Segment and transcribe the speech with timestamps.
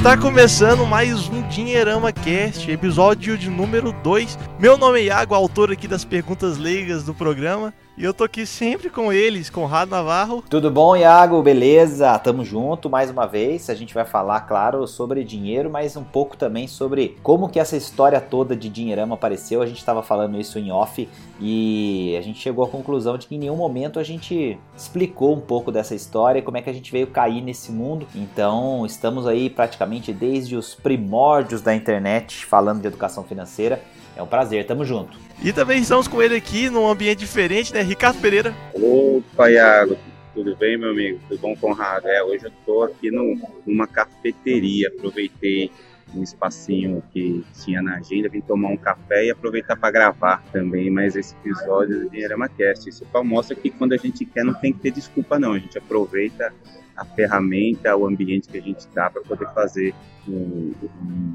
[0.00, 4.38] Está começando mais um Dinheirama Cast, episódio de número 2.
[4.58, 7.74] Meu nome é Iago, autor aqui das perguntas leigas do programa.
[8.00, 10.42] E eu tô aqui sempre com eles, Conrado Navarro.
[10.48, 11.42] Tudo bom, Iago?
[11.42, 12.18] Beleza?
[12.18, 13.68] Tamo junto mais uma vez.
[13.68, 17.76] A gente vai falar, claro, sobre dinheiro, mas um pouco também sobre como que essa
[17.76, 19.60] história toda de Dinheirama apareceu.
[19.60, 21.06] A gente estava falando isso em off
[21.38, 25.40] e a gente chegou à conclusão de que em nenhum momento a gente explicou um
[25.42, 28.06] pouco dessa história, como é que a gente veio cair nesse mundo.
[28.14, 33.82] Então, estamos aí praticamente desde os primórdios da internet falando de educação financeira.
[34.20, 35.16] É um prazer, tamo junto.
[35.42, 37.80] E também estamos com ele aqui num ambiente diferente, né?
[37.80, 38.54] Ricardo Pereira.
[38.74, 39.96] Opa, Iago.
[40.34, 41.18] Tudo bem, meu amigo?
[41.26, 42.06] Tudo bom, Conrado?
[42.06, 44.88] É, hoje eu tô aqui no, numa cafeteria.
[44.88, 45.72] Aproveitei
[46.14, 50.90] um espacinho que tinha na agenda, vim tomar um café e aproveitar para gravar também
[50.90, 52.90] mais esse episódio do Dinheirama Cast.
[52.90, 55.78] Isso mostra que quando a gente quer não tem que ter desculpa não, a gente
[55.78, 56.52] aproveita
[56.96, 59.94] a ferramenta, o ambiente que a gente dá para poder fazer
[60.28, 60.72] um,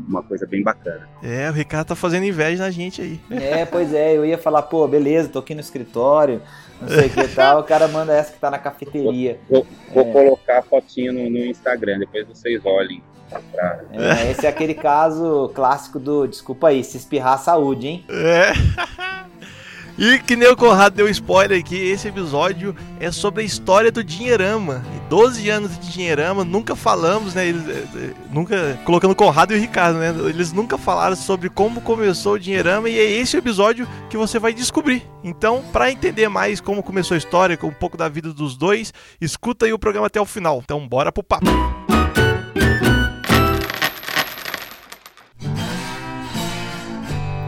[0.08, 1.08] uma coisa bem bacana.
[1.24, 3.20] É, o Ricardo tá fazendo inveja na gente aí.
[3.30, 6.42] É, pois é, eu ia falar, pô, beleza, tô aqui no escritório,
[6.82, 9.40] não sei o que tal, o cara manda essa que tá na cafeteria.
[9.50, 10.12] Vou, vou é.
[10.12, 13.02] colocar a fotinho no, no, Instagram, depois vocês olhem.
[13.52, 13.82] Pra...
[13.92, 18.06] É, esse é aquele caso clássico do, desculpa aí, se espirrar a saúde, hein?
[18.10, 18.54] É.
[19.98, 24.04] E que nem o Conrado deu spoiler aqui, esse episódio é sobre a história do
[24.04, 24.84] Dinheirama.
[25.10, 27.48] 12 anos de Dinheirama, nunca falamos, né?
[27.48, 28.78] Eles, eh, eh, nunca.
[28.84, 30.14] Colocando o Conrado e o Ricardo, né?
[30.28, 34.54] Eles nunca falaram sobre como começou o Dinheirama e é esse episódio que você vai
[34.54, 35.04] descobrir.
[35.24, 39.66] Então, para entender mais como começou a história, um pouco da vida dos dois, escuta
[39.66, 40.62] aí o programa até o final.
[40.64, 41.46] Então, bora pro papo.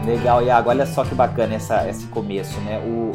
[0.08, 2.78] Legal, Iago, olha só que bacana essa, esse começo, né?
[2.78, 3.12] O,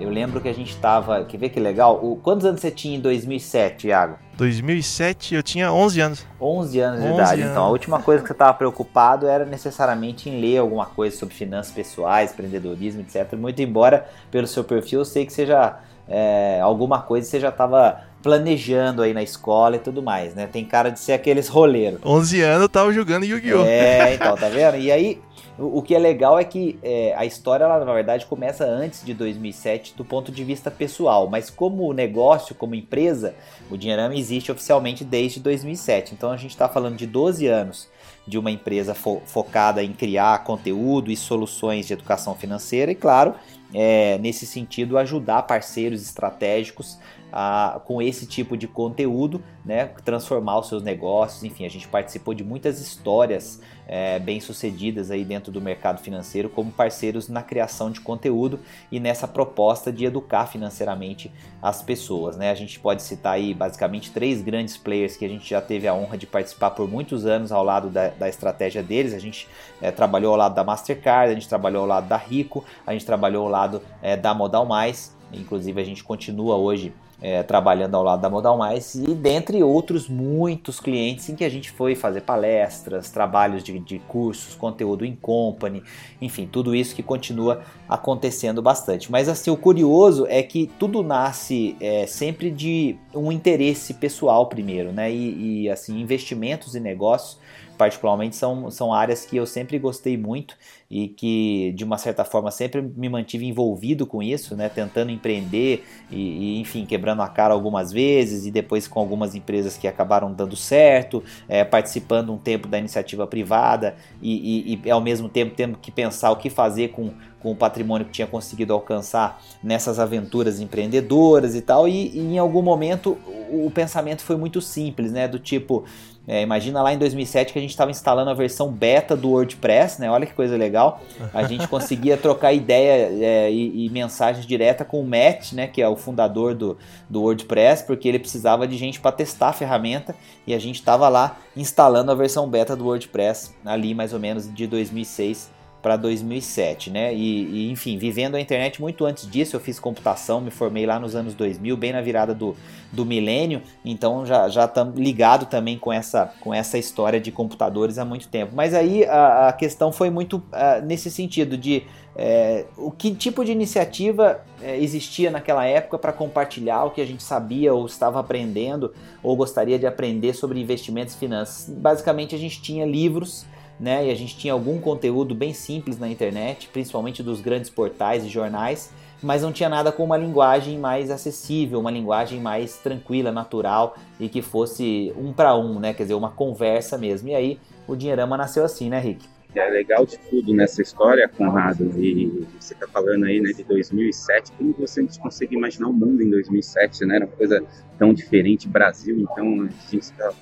[0.00, 1.24] eu lembro que a gente tava.
[1.24, 1.98] Quer ver que legal?
[2.00, 4.16] O, quantos anos você tinha em 2007, Iago?
[4.36, 6.26] 2007 eu tinha 11 anos.
[6.40, 7.40] 11 anos 11 de idade.
[7.40, 7.50] Anos.
[7.50, 11.34] Então a última coisa que você estava preocupado era necessariamente em ler alguma coisa sobre
[11.34, 13.36] finanças pessoais, empreendedorismo, etc.
[13.36, 18.00] Muito embora pelo seu perfil eu sei que seja é, alguma coisa você já estava
[18.22, 20.46] planejando aí na escola e tudo mais, né?
[20.46, 22.00] Tem cara de ser aqueles roleiros.
[22.04, 23.64] 11 anos eu tava jogando Yu-Gi-Oh!
[23.64, 24.76] É, então, tá vendo?
[24.76, 25.20] E aí
[25.58, 29.12] o, que é legal é que é, a história, ela, na verdade, começa antes de
[29.12, 33.34] 2007 do ponto de vista pessoal, mas como negócio, como empresa,
[33.68, 36.14] o Dinheirama existe oficialmente desde 2007.
[36.14, 37.88] Então a gente está falando de 12 anos
[38.26, 43.34] de uma empresa fo focada em criar conteúdo e soluções de educação financeira e, claro,
[43.74, 46.98] é, nesse sentido, ajudar parceiros estratégicos
[47.32, 51.44] a, com esse tipo de conteúdo, né, transformar os seus negócios.
[51.44, 56.48] Enfim, a gente participou de muitas histórias é, bem sucedidas aí dentro do mercado financeiro
[56.48, 58.60] como parceiros na criação de conteúdo
[58.92, 62.36] e nessa proposta de educar financeiramente as pessoas.
[62.36, 62.50] Né?
[62.50, 65.94] A gente pode citar aí basicamente três grandes players que a gente já teve a
[65.94, 69.14] honra de participar por muitos anos ao lado da, da estratégia deles.
[69.14, 69.48] A gente
[69.80, 73.06] é, trabalhou ao lado da Mastercard, a gente trabalhou ao lado da Rico, a gente
[73.06, 75.16] trabalhou ao lado é, da Modal Mais.
[75.32, 80.08] Inclusive a gente continua hoje é, trabalhando ao lado da Modal Mais e dentre outros
[80.08, 85.16] muitos clientes em que a gente foi fazer palestras, trabalhos de, de cursos, conteúdo em
[85.16, 85.82] company,
[86.20, 89.10] enfim, tudo isso que continua acontecendo bastante.
[89.10, 94.92] Mas assim, o curioso é que tudo nasce é, sempre de um interesse pessoal primeiro,
[94.92, 95.12] né?
[95.12, 97.38] E, e assim, investimentos e negócios
[97.78, 100.56] particularmente são, são áreas que eu sempre gostei muito
[100.90, 105.84] e que de uma certa forma sempre me mantive envolvido com isso, né, tentando empreender
[106.10, 106.16] e,
[106.56, 110.56] e enfim quebrando a cara algumas vezes e depois com algumas empresas que acabaram dando
[110.56, 115.78] certo, é, participando um tempo da iniciativa privada e, e, e ao mesmo tempo tendo
[115.78, 120.60] que pensar o que fazer com com o patrimônio que tinha conseguido alcançar nessas aventuras
[120.60, 123.16] empreendedoras e tal, e, e em algum momento
[123.50, 125.26] o, pensamento foi muito simples, né?
[125.28, 125.84] Do tipo,
[126.30, 129.98] é, imagina lá em 2007 que a gente estava instalando a versão beta do WordPress,
[129.98, 130.10] né?
[130.10, 131.00] Olha que coisa legal.
[131.32, 135.66] A gente conseguia trocar ideia é, e, e, mensagens direta com o Matt, né?
[135.66, 136.76] Que é o fundador do,
[137.08, 140.14] do WordPress, porque ele precisava de gente para testar a ferramenta
[140.46, 144.52] e a gente estava lá instalando a versão beta do WordPress ali mais ou menos
[144.52, 147.14] de 2006 para 2007, né?
[147.14, 150.98] E, e, enfim, vivendo a internet muito antes disso, eu fiz computação, me formei lá
[150.98, 152.56] nos anos 2000, bem na virada do,
[152.92, 157.98] do milênio, então já já estamos ligado também com essa com essa história de computadores
[157.98, 158.52] há muito tempo.
[158.54, 160.42] Mas aí a, a questão foi muito
[160.84, 161.84] nesse sentido de
[162.20, 167.06] é, o que tipo de iniciativa é, existia naquela época para compartilhar o que a
[167.06, 168.92] gente sabia ou estava aprendendo
[169.22, 171.72] ou gostaria de aprender sobre investimentos e finanças.
[171.72, 173.46] Basicamente a gente tinha livros
[173.78, 174.06] né?
[174.06, 178.28] E a gente tinha algum conteúdo bem simples na internet, principalmente dos grandes portais e
[178.28, 178.92] jornais,
[179.22, 184.28] mas não tinha nada com uma linguagem mais acessível, uma linguagem mais tranquila, natural e
[184.28, 185.92] que fosse um para um, né?
[185.92, 187.28] Quer dizer, uma conversa mesmo.
[187.28, 189.26] E aí o Dinheirama nasceu assim, né, Rick?
[189.54, 194.52] é legal de tudo nessa história, Conrado, e você está falando aí né, de 2007,
[194.52, 197.16] como você consegue imaginar o mundo em 2007, né?
[197.16, 197.64] Era uma coisa
[197.98, 200.32] tão diferente, Brasil, então a gente está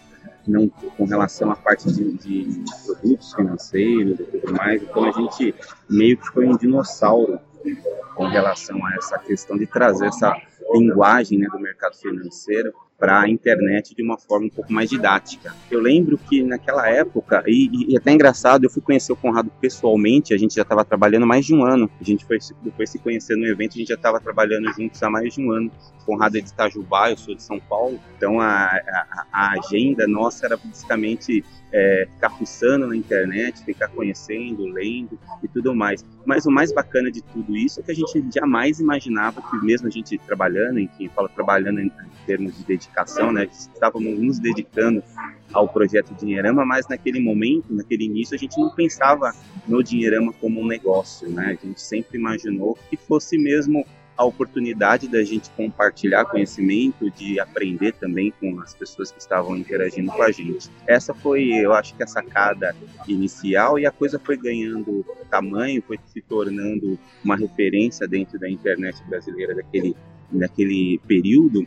[0.50, 5.54] não com relação à parte de, de, produtos financeiros e tudo mais, então a gente
[5.88, 7.38] meio que foi um dinossauro
[8.14, 10.34] com relação a essa questão de trazer essa
[10.72, 15.54] linguagem né, do mercado financeiro para a internet de uma forma um pouco mais didática.
[15.70, 20.32] Eu lembro que naquela época, e, e até engraçado, eu fui conhecer o Conrado pessoalmente,
[20.32, 23.36] a gente já estava trabalhando mais de um ano, a gente foi depois se conhecer
[23.36, 25.70] no evento, a gente já estava trabalhando juntos há mais de um ano.
[26.02, 30.06] O Conrado é de Itajubá, eu sou de São Paulo, então a, a, a agenda
[30.06, 31.44] nossa era basicamente
[31.76, 36.02] é, ficar fuçando na internet, ficar conhecendo, lendo e tudo mais.
[36.24, 39.86] Mas o mais bacana de tudo isso é que a gente jamais imaginava que mesmo
[39.86, 41.92] a gente trabalhando, enfim, fala trabalhando em
[42.24, 45.02] termos de dedicação, né, estávamos nos dedicando
[45.52, 49.34] ao projeto Dinheirama, mas naquele momento, naquele início, a gente não pensava
[49.68, 51.58] no Dinheirama como um negócio, né?
[51.62, 57.92] A gente sempre imaginou que fosse mesmo a oportunidade da gente compartilhar conhecimento, de aprender
[57.92, 60.70] também com as pessoas que estavam interagindo com a gente.
[60.86, 62.74] Essa foi, eu acho que a sacada
[63.06, 69.02] inicial e a coisa foi ganhando tamanho, foi se tornando uma referência dentro da internet
[69.08, 69.94] brasileira daquele,
[70.30, 71.66] daquele período,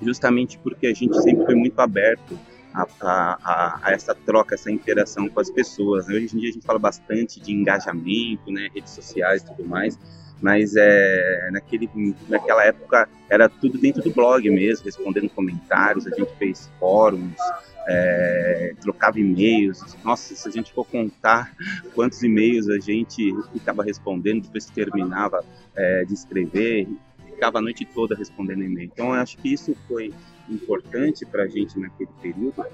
[0.00, 2.38] justamente porque a gente sempre foi muito aberto
[2.72, 6.08] a, a, a, essa troca, essa interação com as pessoas.
[6.08, 9.98] Hoje em dia a gente fala bastante de engajamento, né, redes sociais e tudo mais,
[10.40, 11.88] mas é, naquele,
[12.28, 17.36] naquela época era tudo dentro do blog mesmo, respondendo comentários, a gente fez fóruns,
[17.88, 19.96] é, trocava e-mails.
[20.04, 21.52] Nossa, se a gente for contar
[21.94, 25.44] quantos e-mails a gente ficava respondendo, depois terminava
[25.74, 26.88] é, de escrever,
[27.24, 28.90] ficava a noite toda respondendo e-mail.
[28.92, 30.12] Então, eu acho que isso foi
[30.48, 32.64] importante para a gente naquele período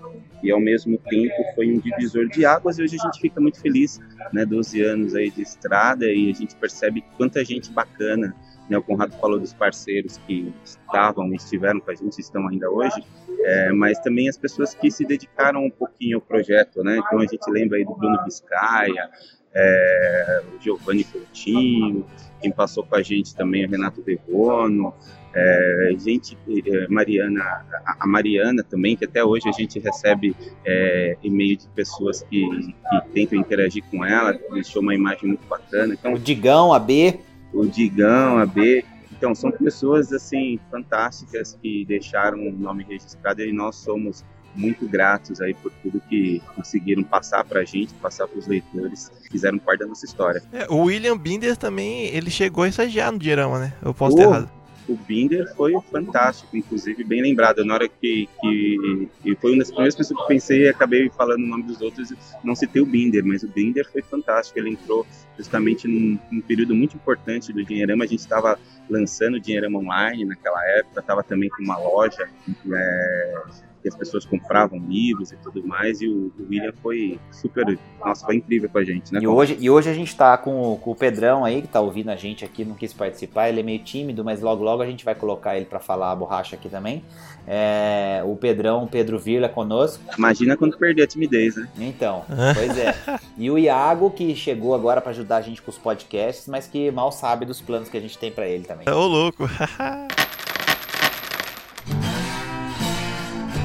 [0.42, 3.60] e ao mesmo tempo foi um divisor de águas e hoje a gente fica muito
[3.60, 4.00] feliz,
[4.32, 8.34] né, 12 anos aí de estrada e a gente percebe quanta gente bacana,
[8.68, 13.04] né, o Conrado falou dos parceiros que estavam, estiveram com a gente, estão ainda hoje,
[13.40, 17.26] é, mas também as pessoas que se dedicaram um pouquinho ao projeto, né, então a
[17.26, 19.10] gente lembra aí do Bruno Biscaia,
[19.54, 22.06] é, o Giovanni Coutinho,
[22.40, 24.94] quem passou com a gente também o Renato Devono,
[25.34, 26.36] é, gente,
[26.66, 27.64] é, Mariana,
[27.98, 33.10] a Mariana também, que até hoje a gente recebe é, e-mail de pessoas que, que
[33.12, 35.94] tentam interagir com ela, deixou uma imagem muito bacana.
[35.94, 37.18] Então, o Digão, a B.
[37.52, 38.84] O Digão, a B.
[39.10, 44.24] Então, são pessoas assim fantásticas que deixaram o nome registrado e nós somos
[44.54, 49.10] muito gratos aí por tudo que conseguiram passar para a gente, passar para os leitores,
[49.30, 50.42] fizeram parte da nossa história.
[50.52, 53.72] É, o William Binder também, ele chegou a estagiar no Diorama, né?
[53.82, 57.64] Eu posso ter errado o Binder foi fantástico, inclusive bem lembrado.
[57.64, 61.46] Na hora que, que, foi uma das primeiras pessoas que pensei e acabei falando o
[61.46, 62.12] nome dos outros,
[62.42, 64.58] não citei o Binder, mas o Binder foi fantástico.
[64.58, 65.06] Ele entrou
[65.36, 68.04] justamente num, num período muito importante do Dinheirama.
[68.04, 68.58] A gente estava
[68.88, 72.28] lançando o Dinheirama Online naquela época, estava também com uma loja.
[72.72, 73.42] É,
[73.82, 78.24] que as pessoas compravam livros e tudo mais, e o, o William foi super, nossa,
[78.24, 79.20] foi incrível com a gente, né?
[79.20, 82.10] E hoje, e hoje a gente tá com, com o Pedrão aí, que tá ouvindo
[82.10, 85.04] a gente aqui, não quis participar, ele é meio tímido, mas logo logo a gente
[85.04, 87.04] vai colocar ele para falar a borracha aqui também.
[87.46, 90.02] É, o Pedrão, Pedro Virla conosco.
[90.16, 91.68] Imagina quando perder a timidez, né?
[91.78, 92.24] Então,
[92.54, 92.94] pois é.
[93.36, 96.90] E o Iago, que chegou agora para ajudar a gente com os podcasts, mas que
[96.90, 98.88] mal sabe dos planos que a gente tem para ele também.
[98.88, 99.48] Ô, louco.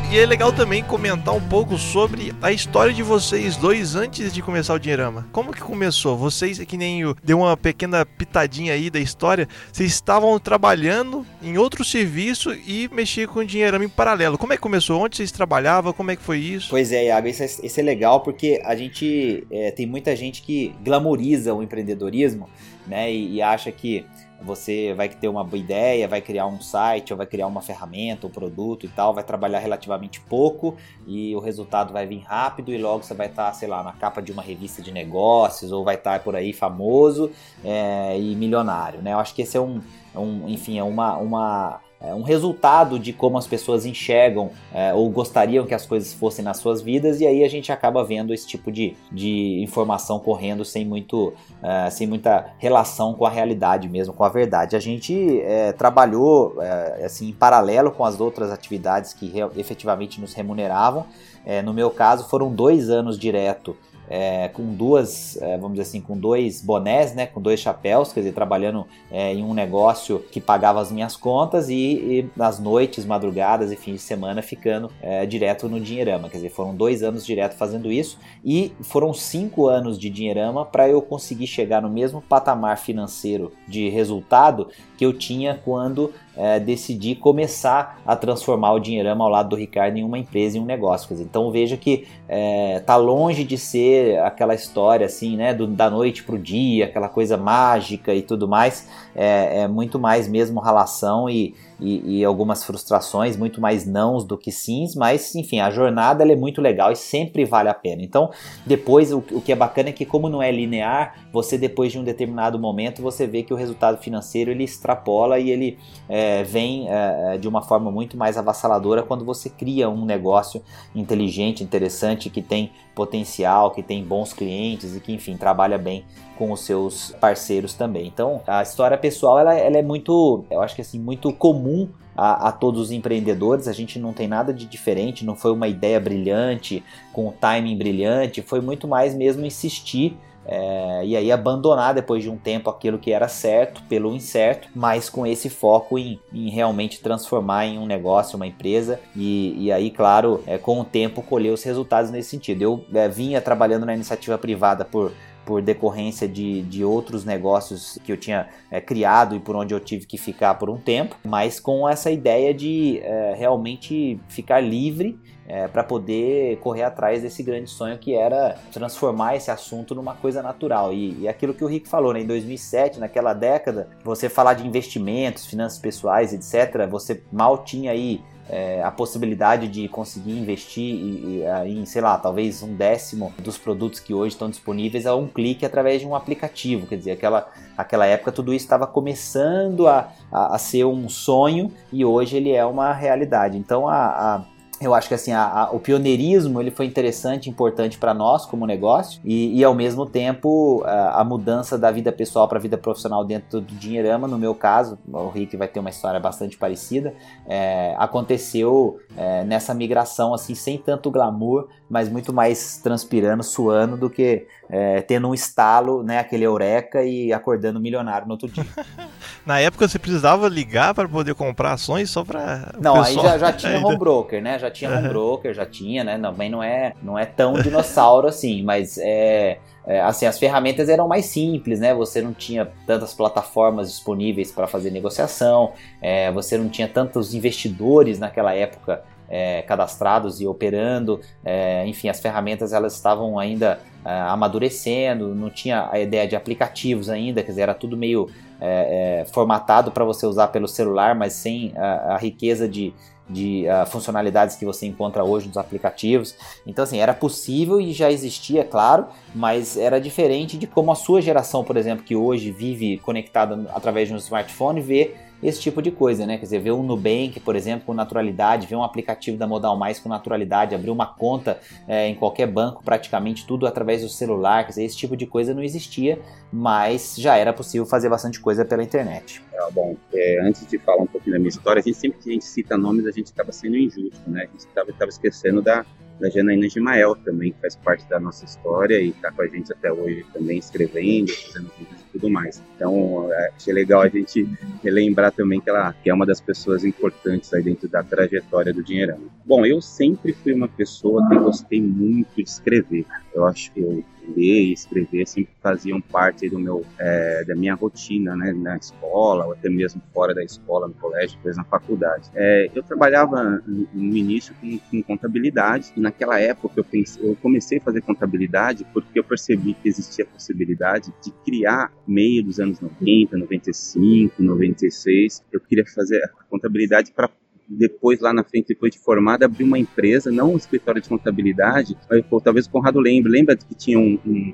[0.10, 4.42] E é legal também comentar um pouco sobre a história de vocês dois antes de
[4.42, 5.28] começar o Dinheirama.
[5.34, 6.16] Como que começou?
[6.16, 11.58] Vocês, que nem o, deu uma pequena pitadinha aí da história, vocês estavam trabalhando em
[11.58, 14.38] outro serviço e mexiam com o Dinheirama em paralelo.
[14.38, 15.02] Como é que começou?
[15.02, 15.92] Onde vocês trabalhavam?
[15.92, 16.70] Como é que foi isso?
[16.70, 20.42] Pois é, Iago, isso é, isso é legal porque a gente é, tem muita gente
[20.42, 22.50] que glamoriza o empreendedorismo,
[22.88, 24.06] né, e, e acha que
[24.42, 28.28] você vai ter uma boa ideia, vai criar um site, ou vai criar uma ferramenta,
[28.28, 30.76] um produto e tal, vai trabalhar relativamente pouco
[31.06, 34.22] e o resultado vai vir rápido e logo você vai estar, sei lá, na capa
[34.22, 37.32] de uma revista de negócios ou vai estar por aí famoso
[37.64, 39.14] é, e milionário, né?
[39.14, 39.82] Eu acho que esse é um,
[40.14, 44.94] é um enfim, é uma, uma é um resultado de como as pessoas enxergam é,
[44.94, 48.34] ou gostariam que as coisas fossem nas suas vidas, e aí a gente acaba vendo
[48.34, 53.90] esse tipo de, de informação correndo sem, muito, é, sem muita relação com a realidade
[53.90, 54.76] mesmo, com a verdade.
[54.76, 60.34] A gente é, trabalhou é, assim, em paralelo com as outras atividades que efetivamente nos
[60.34, 61.06] remuneravam.
[61.46, 63.76] É, no meu caso, foram dois anos direto
[64.10, 68.22] é, com duas, é, vamos dizer assim, com dois bonés, né, com dois chapéus, quer
[68.22, 73.06] dizer, trabalhando é, em um negócio que pagava as minhas contas e, e nas noites,
[73.06, 76.30] madrugadas e fins de semana ficando é, direto no Dinheirama.
[76.30, 80.88] Quer dizer, foram dois anos direto fazendo isso e foram cinco anos de Dinheirama para
[80.88, 87.16] eu conseguir chegar no mesmo patamar financeiro de resultado que eu tinha quando é, decidi
[87.16, 91.16] começar a transformar o Dinheirama ao lado do Ricardo em uma empresa, em um negócio.
[91.20, 96.24] Então veja que é, tá longe de ser aquela história assim, né, do, da noite
[96.24, 98.88] pro dia, aquela coisa mágica e tudo mais.
[99.20, 104.38] É, é muito mais mesmo relação e, e, e, algumas frustrações, muito mais nãos do
[104.38, 108.04] que sims, mas enfim, a jornada é muito legal e sempre vale a pena.
[108.04, 108.30] Então,
[108.64, 111.98] depois o, o, que é bacana é que como não é linear, você depois de
[111.98, 116.88] um determinado momento você vê que o resultado financeiro ele extrapola e ele é, vem
[116.88, 120.62] é, de uma forma muito mais avassaladora quando você cria um negócio
[120.96, 126.04] inteligente, interessante, que tem potencial, que tem bons clientes e que enfim trabalha bem
[126.36, 128.08] com os seus parceiros também.
[128.08, 132.48] Então, a história pessoal ela, ela é muito, eu acho que assim, muito comum a,
[132.48, 133.68] a, todos os empreendedores.
[133.68, 137.78] A gente não tem nada de diferente, não foi uma ideia brilhante, com um timing
[137.78, 140.18] brilhante, foi muito mais mesmo insistir.
[140.48, 145.10] É, e aí abandonar depois de um tempo aquilo que era certo pelo incerto, mas
[145.10, 149.92] com esse foco em, em realmente transformar em um negócio, uma empresa, e, e aí,
[149.92, 152.62] claro, é, com o tempo colher os resultados nesse sentido.
[152.62, 155.12] Eu é, vinha trabalhando na iniciativa privada por
[155.48, 159.80] por decorrência de, de outros negócios que eu tinha é, criado e por onde eu
[159.80, 165.18] tive que ficar por um tempo, mas com essa ideia de é, realmente ficar livre
[165.48, 170.44] é, para poder correr atrás desse grande sonho que era transformar esse assunto numa coisa
[170.44, 170.94] natural.
[170.94, 174.68] E, e aquilo que o Rick falou, né, em 2007, naquela década, você falar de
[174.68, 181.44] investimentos, finanças pessoais, etc., você mal tinha aí é, a possibilidade de conseguir investir em,
[181.66, 185.66] em, sei lá, talvez um décimo dos produtos que hoje estão disponíveis a um clique
[185.66, 186.88] através de um aplicativo.
[186.88, 191.72] Quer dizer, aquela, aquela época tudo isso estava começando a, a, a, ser um sonho
[191.92, 193.58] e hoje ele é uma realidade.
[193.58, 194.46] Então a, a
[194.80, 198.66] eu acho que assim a, a, o pioneirismo ele foi interessante, importante para nós como
[198.66, 202.78] negócio e, e ao mesmo tempo a, a mudança da vida pessoal para a vida
[202.78, 207.14] profissional dentro do Dinheirama, no meu caso, o Rick vai ter uma história bastante parecida,
[207.48, 214.10] é, aconteceu é, nessa migração assim sem tanto glamour, mas muito mais transpirando, suando do
[214.10, 218.66] que é, tendo um estalo, né, aquele eureka e acordando milionário no outro dia.
[219.46, 223.26] Na época você precisava ligar para poder comprar ações só para Não, pessoal...
[223.26, 224.60] aí já, já tinha home broker, né?
[224.60, 226.18] Já tinha home broker, já tinha, né?
[226.18, 231.08] Também não é, não é tão dinossauro assim, mas é, é, assim, as ferramentas eram
[231.08, 231.94] mais simples, né?
[231.94, 235.72] Você não tinha tantas plataformas disponíveis para fazer negociação,
[236.02, 242.20] é, você não tinha tantos investidores naquela época é, cadastrados e operando, é, enfim, as
[242.20, 247.62] ferramentas elas estavam ainda é, amadurecendo, não tinha a ideia de aplicativos ainda, quer dizer,
[247.64, 252.68] era tudo meio é, formatado para você usar pelo celular, mas sem a, a riqueza
[252.68, 252.94] de,
[253.30, 256.36] de uh, funcionalidades que você encontra hoje nos aplicativos.
[256.66, 261.22] Então, assim, era possível e já existia, claro, mas era diferente de como a sua
[261.22, 265.92] geração, por exemplo, que hoje vive conectada através de um smartphone, vê esse tipo de
[265.92, 266.38] coisa, né?
[266.38, 270.00] Quer dizer, ver um Nubank, por exemplo, com naturalidade, ver um aplicativo da Modal Mais
[270.00, 274.70] com naturalidade, abrir uma conta é, em qualquer banco, praticamente tudo através do celular, quer
[274.70, 276.20] dizer, esse tipo de coisa não existia,
[276.52, 279.42] mas já era possível fazer bastante coisa pela internet.
[279.54, 282.30] É, bom, é, antes de falar um pouquinho da minha história, a gente sempre que
[282.30, 284.44] a gente cita nomes, a gente acaba sendo injusto, né?
[284.44, 285.86] A gente estava esquecendo da,
[286.20, 289.72] da Janaína Gimael também, que faz parte da nossa história e está com a gente
[289.72, 292.62] até hoje também escrevendo, fazendo vídeos e tudo mais.
[292.76, 294.48] Então, é, achei legal a gente
[294.84, 298.84] relembrar também que ela que é uma das pessoas importantes aí dentro da trajetória do
[298.84, 299.20] Dinheirão.
[299.46, 303.06] Bom, eu sempre fui uma pessoa que gostei muito de escrever.
[303.34, 304.04] Eu acho que eu
[304.36, 309.46] ler e escrever sempre faziam parte do meu, é, da minha rotina, né, na escola,
[309.46, 312.30] ou até mesmo fora da escola, no colégio, depois na faculdade.
[312.36, 317.78] É, eu trabalhava no início com, com, contabilidade, e naquela época eu, pensei, eu comecei
[317.80, 322.80] a fazer contabilidade porque eu percebi que existia a possibilidade de criar, meio dos anos
[322.80, 327.30] 90, 95, 96, eu queria fazer a contabilidade para
[327.68, 331.98] depois, lá na frente, depois de formada, abri uma empresa, não um escritório de contabilidade,
[332.10, 333.32] mas, pô, talvez o Conrado lembre.
[333.32, 334.54] Lembra que tinha um, um,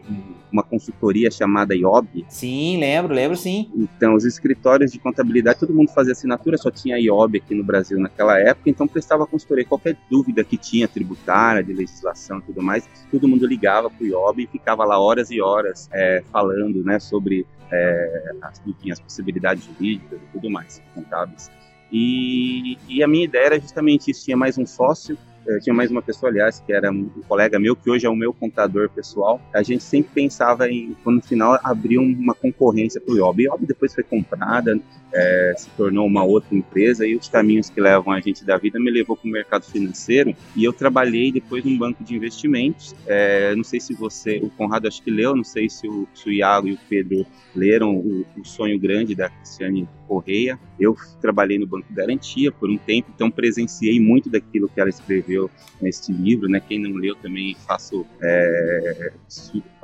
[0.52, 2.26] uma consultoria chamada IOB?
[2.28, 3.70] Sim, lembro, lembro sim.
[3.76, 8.00] Então, os escritórios de contabilidade, todo mundo fazia assinatura, só tinha IOB aqui no Brasil
[8.00, 9.66] naquela época, então prestava consultoria.
[9.66, 14.08] Qualquer dúvida que tinha, tributária, de legislação e tudo mais, todo mundo ligava para o
[14.08, 19.00] IOB e ficava lá horas e horas é, falando né, sobre é, as, enfim, as
[19.00, 21.52] possibilidades jurídicas e tudo mais, contábeis.
[21.94, 25.92] E, e, a minha ideia era justamente isso: tinha mais um sócio, eu tinha mais
[25.92, 29.42] uma pessoa, aliás, que era um colega meu, que hoje é o meu contador pessoal.
[29.54, 33.44] A gente sempre pensava em, quando no final, abrir uma concorrência para o IOB.
[33.44, 34.80] IOB depois foi comprada,
[35.14, 38.80] é, se tornou uma outra empresa e os caminhos que levam a gente da vida
[38.80, 42.96] me levou para o mercado financeiro e eu trabalhei depois num banco de investimentos.
[43.06, 46.30] É, não sei se você, o Conrado acho que leu, não sei se o, se
[46.30, 50.60] o Iago e o Pedro leram o, o Sonho Grande da Cristiane Correia.
[50.80, 55.50] Eu trabalhei no Banco Garantia por um tempo, então presenciei muito daquilo que ela escreveu
[55.82, 56.48] neste livro.
[56.48, 56.60] Né?
[56.60, 59.14] Quem não leu também faço é,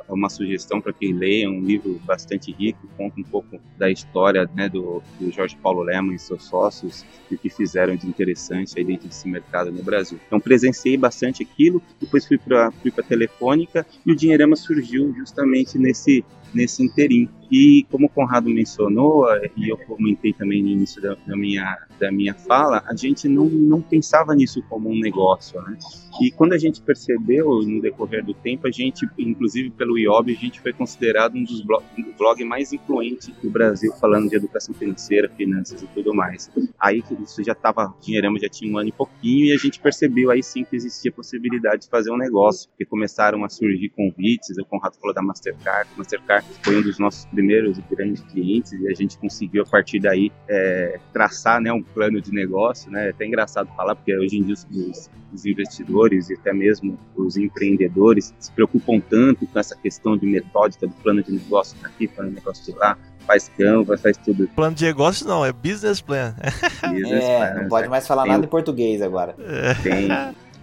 [0.07, 4.69] uma sugestão para que leia, um livro bastante rico, conta um pouco da história né,
[4.69, 8.83] do, do Jorge Paulo Leman e seus sócios e o que fizeram de interessante aí
[8.83, 10.19] dentro desse mercado no Brasil.
[10.27, 15.77] Então presenciei bastante aquilo, depois fui para fui a Telefônica e o Dinheirama surgiu justamente
[15.77, 17.29] nesse nesse interim.
[17.51, 19.25] E como o Conrado mencionou,
[19.57, 23.45] e eu comentei também no início da, da, minha, da minha fala, a gente não,
[23.45, 25.77] não pensava nisso como um negócio, né?
[26.21, 30.35] E quando a gente percebeu no decorrer do tempo, a gente, inclusive pelo IOB, a
[30.35, 31.89] gente foi considerado um dos blogs
[32.19, 36.51] blog mais influentes do Brasil, falando de educação financeira, finanças e tudo mais.
[36.79, 40.29] Aí isso já estava, Dinheirama já tinha um ano e pouquinho, e a gente percebeu
[40.29, 44.65] aí sim que existia possibilidade de fazer um negócio, porque começaram a surgir convites, o
[44.65, 48.93] Conrado falou da Mastercard, Mastercard foi um dos nossos primeiros e grandes clientes e a
[48.93, 53.07] gente conseguiu a partir daí é, traçar né, um plano de negócio, né?
[53.07, 57.37] É até engraçado falar porque hoje em dia os, os, investidores e até mesmo os
[57.37, 62.29] empreendedores se preocupam tanto com essa questão de metódica do plano de negócio daqui, plano
[62.29, 64.47] de negócio de lá, faz Canva, faz tudo.
[64.49, 66.35] Plano de negócio não, é business plan.
[66.91, 69.35] business é, plan, não pode mais falar nada em português agora.
[69.83, 70.07] Tem,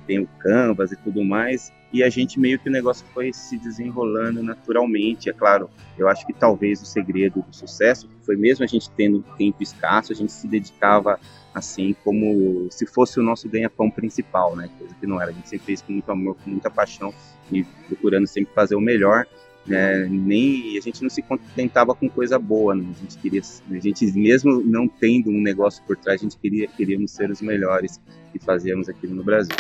[0.06, 3.56] tem o Canvas e tudo mais e a gente meio que o negócio foi se
[3.56, 5.30] desenrolando naturalmente.
[5.30, 9.24] É claro, eu acho que talvez o segredo do sucesso foi mesmo a gente tendo
[9.38, 11.18] tempo escasso, a gente se dedicava
[11.54, 14.68] assim como se fosse o nosso ganha-pão principal, né?
[14.78, 15.30] Coisa que não era.
[15.30, 17.14] A gente sempre fez com muito amor, com muita paixão
[17.50, 19.26] e procurando sempre fazer o melhor.
[19.66, 20.06] Né?
[20.06, 22.84] Nem a gente não se contentava com coisa boa, né?
[22.94, 26.68] a gente queria, a gente mesmo não tendo um negócio por trás, a gente queria
[26.68, 27.98] queríamos ser os melhores
[28.32, 29.56] que fazíamos aquilo no Brasil.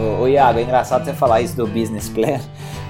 [0.00, 2.40] Ô Iago, é engraçado você falar isso do business plan,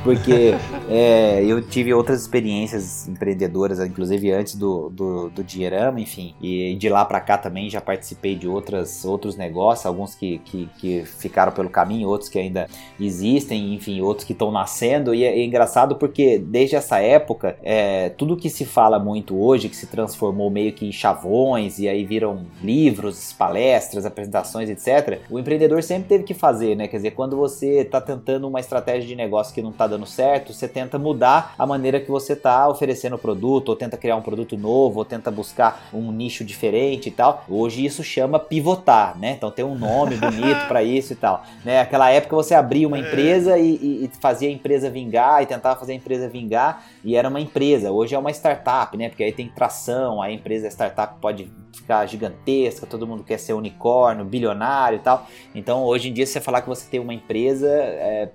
[0.02, 0.54] porque
[0.88, 6.88] é, eu tive outras experiências empreendedoras, inclusive antes do, do, do Dinheirama, enfim, e de
[6.88, 11.52] lá para cá também já participei de outras, outros negócios, alguns que, que, que, ficaram
[11.52, 12.66] pelo caminho, outros que ainda
[12.98, 18.10] existem, enfim, outros que estão nascendo, e é, é, engraçado porque desde essa época, é,
[18.10, 22.04] tudo que se fala muito hoje, que se transformou meio que em chavões, e aí
[22.04, 26.88] viram livros, palestras, apresentações, etc., o empreendedor sempre teve que fazer, né?
[26.88, 30.52] Quer dizer, quando você está tentando uma estratégia de negócio que não está dando certo,
[30.52, 34.22] você tenta mudar a maneira que você está oferecendo o produto, ou tenta criar um
[34.22, 37.44] produto novo, ou tenta buscar um nicho diferente e tal.
[37.48, 39.32] Hoje isso chama pivotar, né?
[39.32, 41.44] Então tem um nome bonito para isso e tal.
[41.64, 41.80] Né?
[41.80, 43.00] Aquela época você abria uma é.
[43.00, 47.16] empresa e, e, e, fazia a empresa vingar e tentava fazer a empresa vingar e
[47.16, 47.90] era uma empresa.
[47.90, 49.08] Hoje é uma startup, né?
[49.08, 53.52] Porque aí tem tração, a empresa a startup pode ficar gigantesca, todo mundo quer ser
[53.52, 55.26] unicórnio, bilionário e tal.
[55.54, 58.30] Então hoje em dia você falar que você tem uma empresa é,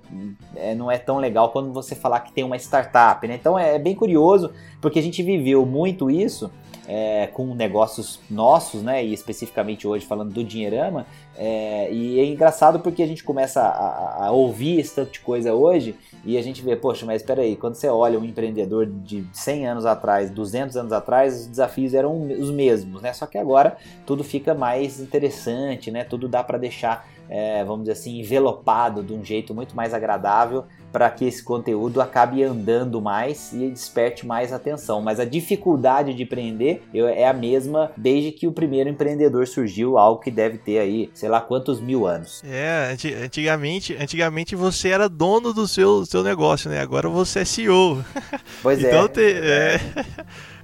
[0.56, 3.34] é, não é tão legal quando você falar que tem uma startup, né?
[3.34, 6.50] Então é, é bem curioso, porque a gente viveu muito isso
[6.88, 9.04] é, com negócios nossos, né?
[9.04, 11.06] E especificamente hoje falando do Dinheirama.
[11.36, 15.52] É, e é engraçado porque a gente começa a, a, ouvir esse tanto de coisa
[15.52, 15.94] hoje
[16.24, 19.66] e a gente vê, poxa, mas espera aí, quando você olha um empreendedor de 100
[19.66, 23.12] anos atrás, 200 anos atrás, os desafios eram os mesmos, né?
[23.12, 26.04] Só que agora tudo fica mais interessante, né?
[26.04, 30.64] Tudo dá para deixar é, vamos dizer assim, envelopado de um jeito muito mais agradável
[30.96, 35.02] para que esse conteúdo acabe andando mais e desperte mais atenção.
[35.02, 40.22] Mas a dificuldade de empreender é a mesma desde que o primeiro empreendedor surgiu, algo
[40.22, 42.42] que deve ter aí, sei lá quantos mil anos.
[42.44, 46.80] É, antigamente, antigamente você era dono do seu, seu negócio, né?
[46.80, 48.02] Agora você é CEO.
[48.62, 49.08] Pois então, é.
[49.08, 49.80] Te, é.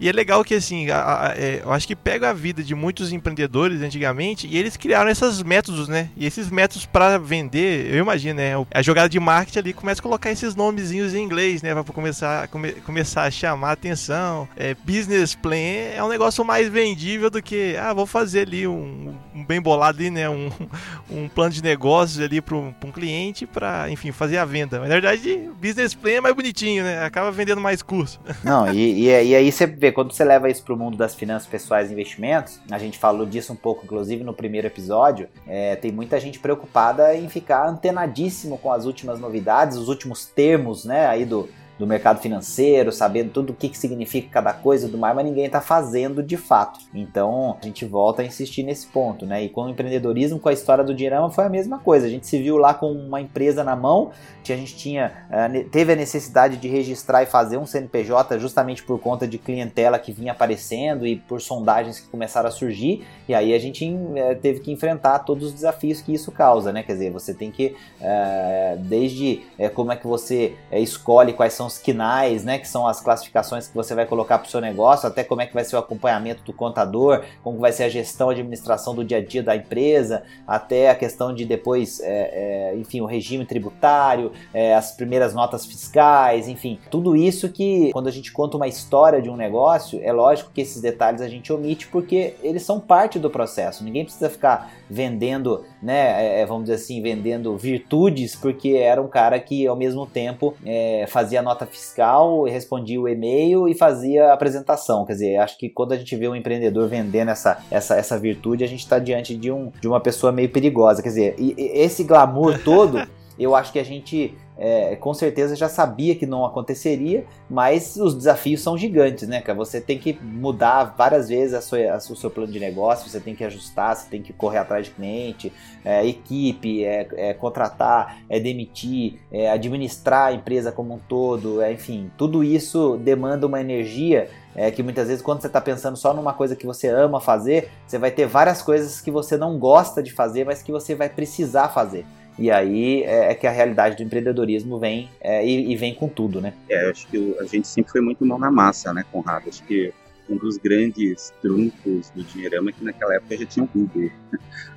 [0.01, 2.75] E é legal que, assim, a, a, é, eu acho que pega a vida de
[2.75, 6.11] muitos empreendedores antigamente e eles criaram esses métodos, né?
[6.16, 8.53] E esses métodos para vender, eu imagino, né?
[8.71, 11.75] A jogada de marketing ali começa a colocar esses nomezinhos em inglês, né?
[11.75, 14.49] Pra começar, come, começar a chamar a atenção.
[14.57, 19.15] É, business plan é um negócio mais vendível do que, ah, vou fazer ali um,
[19.35, 20.29] um bem bolado ali, né?
[20.29, 20.51] Um,
[21.11, 24.79] um plano de negócios ali para um, um cliente para, enfim, fazer a venda.
[24.79, 27.05] Mas, na verdade, business plan é mais bonitinho, né?
[27.05, 28.21] Acaba vendendo mais curso.
[28.45, 31.15] Não, e, e, e aí você vê quando você leva isso para o mundo das
[31.15, 35.77] finanças pessoais e investimentos, a gente falou disso um pouco, inclusive no primeiro episódio, é,
[35.77, 41.07] tem muita gente preocupada em ficar antenadíssimo com as últimas novidades, os últimos termos, né,
[41.07, 44.99] aí do, do mercado financeiro, sabendo tudo o que, que significa cada coisa e tudo
[44.99, 46.81] mais, mas ninguém está fazendo de fato.
[46.95, 49.43] Então a gente volta a insistir nesse ponto, né?
[49.45, 52.07] E com o empreendedorismo, com a história do Dinheirama, foi a mesma coisa.
[52.07, 55.65] A gente se viu lá com uma empresa na mão, que a gente tinha, eh,
[55.71, 60.13] teve a necessidade de registrar e fazer um CNPJ justamente por conta de clientela que
[60.13, 63.85] vinha aparecendo e por sondagens que começaram a surgir, e aí a gente
[64.17, 66.83] eh, teve que enfrentar todos os desafios que isso causa, né?
[66.83, 69.43] Quer dizer, você tem que, eh, desde
[69.75, 72.59] como é que você escolhe quais são os quinais, né?
[72.59, 75.46] Que são as classificações que você vai colocar para o seu negócio, até como é
[75.46, 79.05] que vai ser o acompanhamento do contador, como vai ser a gestão, a administração do
[79.05, 83.44] dia a dia da empresa, até a questão de depois, é, é, enfim, o regime
[83.44, 88.68] tributário, é, as primeiras notas fiscais, enfim, tudo isso que quando a gente conta uma
[88.68, 92.81] história de um negócio, é lógico que esses detalhes a gente omite porque eles são
[92.81, 93.85] parte do processo.
[93.85, 99.09] Ninguém precisa ficar vendendo, né, é, é, vamos dizer assim, vendendo virtudes porque era um
[99.09, 105.07] cara que ao mesmo tempo é, fazia nota fiscal, respondia o e-mail e fazia apresentação.
[105.07, 108.65] Quer dizer, acho que quando a gente vê um empreendedor vendendo essa, essa, essa virtude,
[108.65, 111.03] a gente está diante de, um, de uma pessoa meio perigosa.
[111.03, 113.03] Quer dizer, e, e esse glamour todo,
[113.39, 118.15] eu acho que a gente é, com certeza já sabia que não aconteceria, mas os
[118.15, 119.57] desafios são gigantes, né, cara?
[119.59, 123.21] Você tem que mudar várias vezes a sua, a, o seu plano de negócio, você
[123.21, 125.53] tem que ajustar, você tem que correr atrás de cliente,
[125.85, 131.73] é, equipe, é, é contratar, é demitir, é administrar a empresa como um todo, é,
[131.73, 136.12] enfim, tudo isso demanda uma energia é que muitas vezes quando você está pensando só
[136.12, 140.03] numa coisa que você ama fazer, você vai ter várias coisas que você não gosta
[140.03, 142.05] de fazer, mas que você vai precisar fazer.
[142.38, 146.09] E aí é, é que a realidade do empreendedorismo vem é, e, e, vem com
[146.09, 146.55] tudo, né?
[146.68, 149.49] É, acho que a gente sempre foi muito mão na massa, né, Conrado?
[149.49, 149.92] Acho que
[150.29, 154.11] um dos grandes trunfos do Dinheirama é que naquela época já tinha o Google.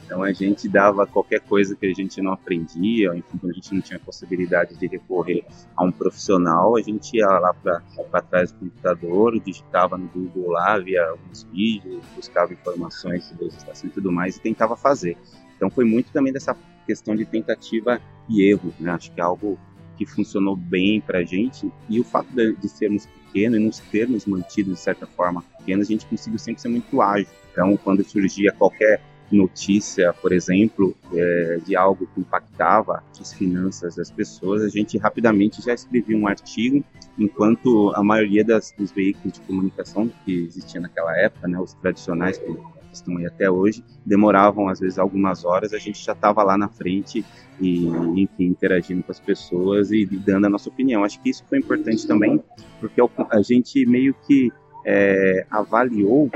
[0.05, 3.81] Então a gente dava qualquer coisa que a gente não aprendia, enfim, a gente não
[3.81, 5.43] tinha possibilidade de recorrer
[5.75, 10.77] a um profissional, a gente ia lá para trás do computador, digitava no Google lá,
[10.77, 15.17] via alguns vídeos, buscava informações sobre legislação e tudo mais e tentava fazer.
[15.55, 18.91] Então foi muito também dessa questão de tentativa e erro, né?
[18.91, 19.59] Acho que é algo
[19.97, 23.79] que funcionou bem para a gente e o fato de, de sermos pequenos e nos
[23.79, 27.27] termos mantido de certa forma pequenos, a gente conseguiu sempre ser muito ágil.
[27.51, 34.11] Então, quando surgia qualquer notícia, por exemplo, é, de algo que impactava as finanças das
[34.11, 36.83] pessoas, a gente rapidamente já escrevia um artigo,
[37.17, 42.37] enquanto a maioria das, dos veículos de comunicação que existia naquela época, né, os tradicionais
[42.37, 42.55] que
[42.97, 46.67] estão aí até hoje, demoravam às vezes algumas horas, a gente já estava lá na
[46.67, 47.25] frente
[47.60, 51.03] e, enfim, interagindo com as pessoas e, dando a nossa opinião.
[51.03, 52.41] Acho que isso foi importante também,
[52.79, 54.51] porque a gente meio que
[54.86, 56.29] é, avaliou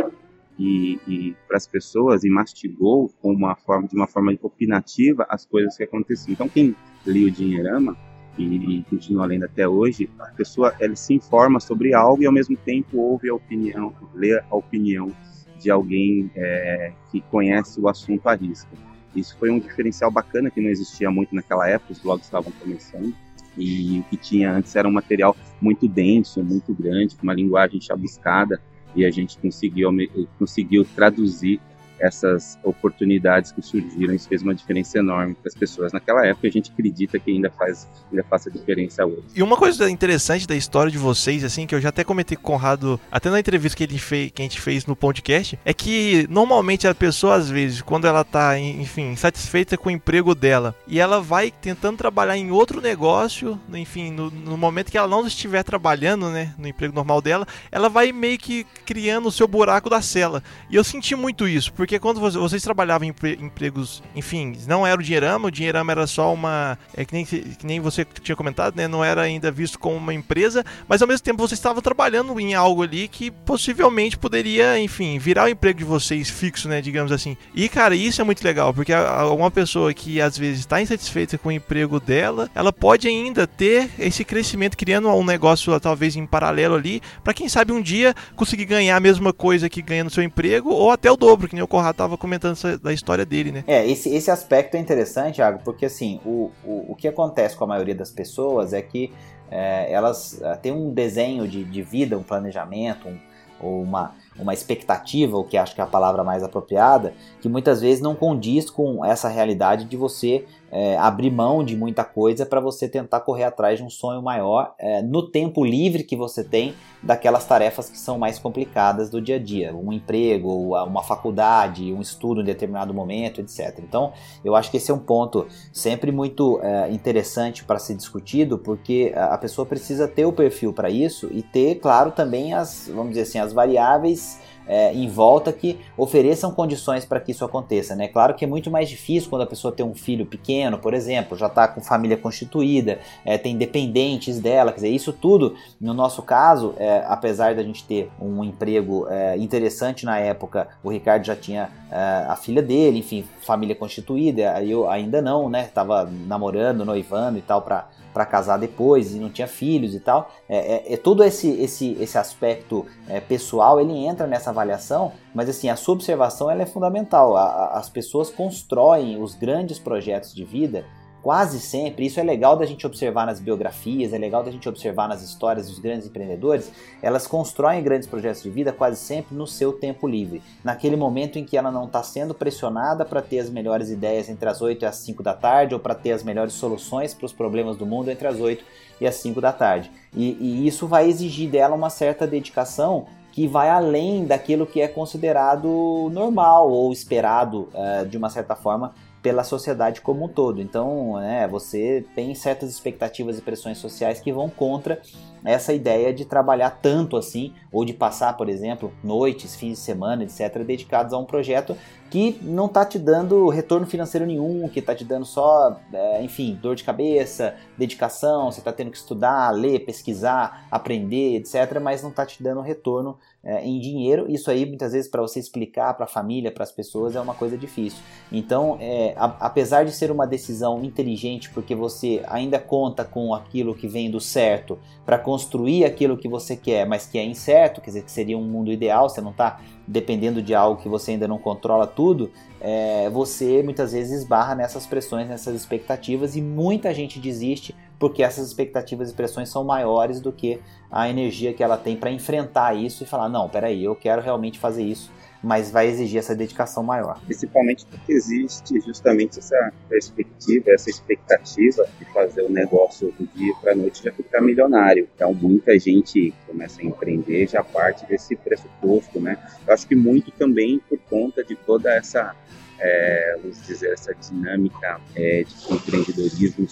[0.58, 5.46] e, e para as pessoas e mastigou com uma forma, de uma forma opinativa as
[5.46, 6.34] coisas que aconteciam.
[6.34, 7.98] Então, quem lia o Dinheirama
[8.38, 12.34] e, e continua lendo até hoje, a pessoa ela se informa sobre algo e ao
[12.34, 15.12] mesmo tempo ouve a opinião, lê a opinião
[15.60, 18.70] de alguém é, que conhece o assunto à risca.
[19.16, 23.14] Isso foi um diferencial bacana que não existia muito naquela época, os blogs estavam começando.
[23.58, 27.82] E o que tinha antes era um material muito denso, muito grande, com uma linguagem
[27.82, 28.62] chabiscada,
[28.96, 29.90] e a gente conseguiu,
[30.38, 31.60] conseguiu traduzir
[32.00, 36.48] essas oportunidades que surgiram, isso fez uma diferença enorme para as pessoas naquela época.
[36.48, 39.24] A gente acredita que ainda faz, ainda faz a diferença hoje.
[39.36, 42.44] E uma coisa interessante da história de vocês, assim, que eu já até comentei com
[42.44, 45.74] o Conrado, até na entrevista que, ele fez, que a gente fez no podcast, é
[45.74, 50.76] que normalmente a pessoa, às vezes, quando ela tá, enfim, satisfeita com o emprego dela
[50.88, 55.26] e ela vai tentando trabalhar em outro negócio, enfim, no, no momento que ela não
[55.26, 59.90] estiver trabalhando, né, no emprego normal dela, ela vai meio que criando o seu buraco
[59.90, 60.44] da cela.
[60.70, 65.00] E eu senti muito isso, porque porque quando vocês trabalhavam em empregos, enfim, não era
[65.00, 66.78] o dinheirama, o dinheirama era só uma.
[66.96, 68.88] É que nem, que nem você tinha comentado, né?
[68.88, 72.54] Não era ainda visto como uma empresa, mas ao mesmo tempo vocês estavam trabalhando em
[72.54, 76.80] algo ali que possivelmente poderia, enfim, virar o emprego de vocês fixo, né?
[76.80, 77.36] Digamos assim.
[77.56, 78.94] E, cara, isso é muito legal, porque
[79.36, 83.90] uma pessoa que às vezes está insatisfeita com o emprego dela, ela pode ainda ter
[83.98, 88.66] esse crescimento, criando um negócio talvez em paralelo ali, para quem sabe um dia conseguir
[88.66, 91.64] ganhar a mesma coisa que ganha no seu emprego, ou até o dobro, que nem
[91.64, 93.64] o Conrado tava comentando da história dele, né?
[93.66, 97.64] É, esse, esse aspecto é interessante, Thiago, porque assim, o, o, o que acontece com
[97.64, 99.14] a maioria das pessoas é que
[99.50, 103.18] é, elas é, têm um desenho de, de vida, um planejamento, um,
[103.62, 107.80] ou uma, uma expectativa, o que acho que é a palavra mais apropriada, que muitas
[107.80, 112.60] vezes não condiz com essa realidade de você é, abrir mão de muita coisa para
[112.60, 116.74] você tentar correr atrás de um sonho maior é, no tempo livre que você tem
[117.02, 122.02] daquelas tarefas que são mais complicadas do dia a dia, um emprego, uma faculdade, um
[122.02, 123.80] estudo em determinado momento, etc.
[123.80, 124.12] Então,
[124.44, 129.14] eu acho que esse é um ponto sempre muito é, interessante para ser discutido, porque
[129.16, 133.22] a pessoa precisa ter o perfil para isso e ter, claro, também as, vamos dizer
[133.22, 137.96] assim, as variáveis é, em volta que ofereçam condições para que isso aconteça.
[137.96, 138.08] Né?
[138.08, 141.36] Claro que é muito mais difícil quando a pessoa tem um filho pequeno, por exemplo,
[141.36, 146.22] já está com família constituída, é, tem dependentes dela, quer dizer, isso tudo, no nosso
[146.22, 151.36] caso, é, apesar da gente ter um emprego é, interessante na época, o Ricardo já
[151.36, 155.64] tinha é, a filha dele, enfim, família constituída, eu ainda não, né?
[155.64, 160.32] Estava namorando, noivando e tal para para casar depois e não tinha filhos e tal.
[160.48, 165.50] É, é, é todo esse, esse, esse aspecto é, pessoal ele entra nessa avaliação, mas
[165.50, 167.36] assim a sua observação ela é fundamental.
[167.36, 170.86] A, a, as pessoas constroem os grandes projetos de vida
[171.22, 175.08] quase sempre, isso é legal da gente observar nas biografias, é legal da gente observar
[175.08, 179.74] nas histórias dos grandes empreendedores, elas constroem grandes projetos de vida quase sempre no seu
[179.74, 183.90] tempo livre, naquele momento em que ela não está sendo pressionada para ter as melhores
[183.90, 187.14] ideias entre as 8 e as 5 da tarde, ou para ter as melhores soluções
[187.14, 188.64] para os problemas do mundo entre as 8
[189.02, 189.92] e as 5 da tarde.
[190.14, 194.88] E, e isso vai exigir dela uma certa dedicação que vai além daquilo que é
[194.88, 200.62] considerado normal ou esperado uh, de uma certa forma pela sociedade como um todo.
[200.62, 205.02] Então, né, você tem certas expectativas e pressões sociais que vão contra
[205.44, 210.24] essa ideia de trabalhar tanto assim, ou de passar, por exemplo, noites, fins de semana,
[210.24, 211.78] etc., dedicados a um projeto
[212.10, 216.58] que não está te dando retorno financeiro nenhum, que está te dando só, é, enfim,
[216.62, 222.10] dor de cabeça, dedicação, você está tendo que estudar, ler, pesquisar, aprender, etc., mas não
[222.10, 224.26] está te dando retorno é, em dinheiro.
[224.30, 227.34] Isso aí, muitas vezes, para você explicar para a família, para as pessoas, é uma
[227.34, 228.00] coisa difícil.
[228.32, 233.74] Então, é, a, apesar de ser uma decisão inteligente, porque você ainda conta com aquilo
[233.74, 237.92] que vem do certo para construir aquilo que você quer, mas que é incerto, quer
[237.92, 241.28] dizer, que seria um mundo ideal, você não está dependendo de algo que você ainda
[241.28, 247.20] não controla tudo, é, você muitas vezes esbarra nessas pressões, nessas expectativas e muita gente
[247.20, 251.98] desiste porque essas expectativas e pressões são maiores do que a energia que ela tem
[251.98, 256.20] para enfrentar isso e falar: não, peraí, eu quero realmente fazer isso mas vai exigir
[256.20, 257.20] essa dedicação maior.
[257.26, 263.72] Principalmente porque existe justamente essa perspectiva, essa expectativa de fazer o negócio do dia para
[263.72, 265.08] a noite já ficar milionário.
[265.16, 269.38] Então muita gente começa a empreender já parte desse pressuposto, né?
[269.66, 272.36] Eu acho que muito também por conta de toda essa
[272.80, 276.68] é, vamos dizer, essa dinâmica é, de empreendedorismo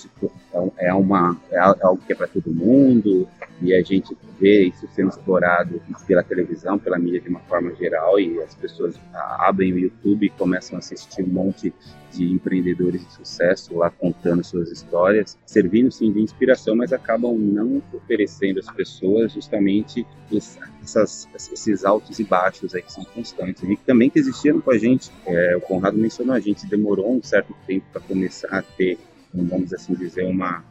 [0.48, 3.28] então, é, uma, é algo que é para todo mundo
[3.62, 8.20] e a gente vê isso sendo explorado pela televisão, pela mídia de uma forma geral
[8.20, 9.00] e as pessoas
[9.40, 11.74] abrem o YouTube e começam a assistir um monte
[12.12, 17.82] de empreendedores de sucesso lá contando suas histórias, servindo sim de inspiração, mas acabam não
[17.94, 20.06] oferecendo às pessoas justamente
[20.88, 24.72] essas, esses altos e baixos aí que são constantes e que também que existiram com
[24.72, 25.12] a gente.
[25.26, 28.98] É, o Conrado mencionou, a gente demorou um certo tempo para começar a ter
[29.34, 30.64] vamos assim dizer, uma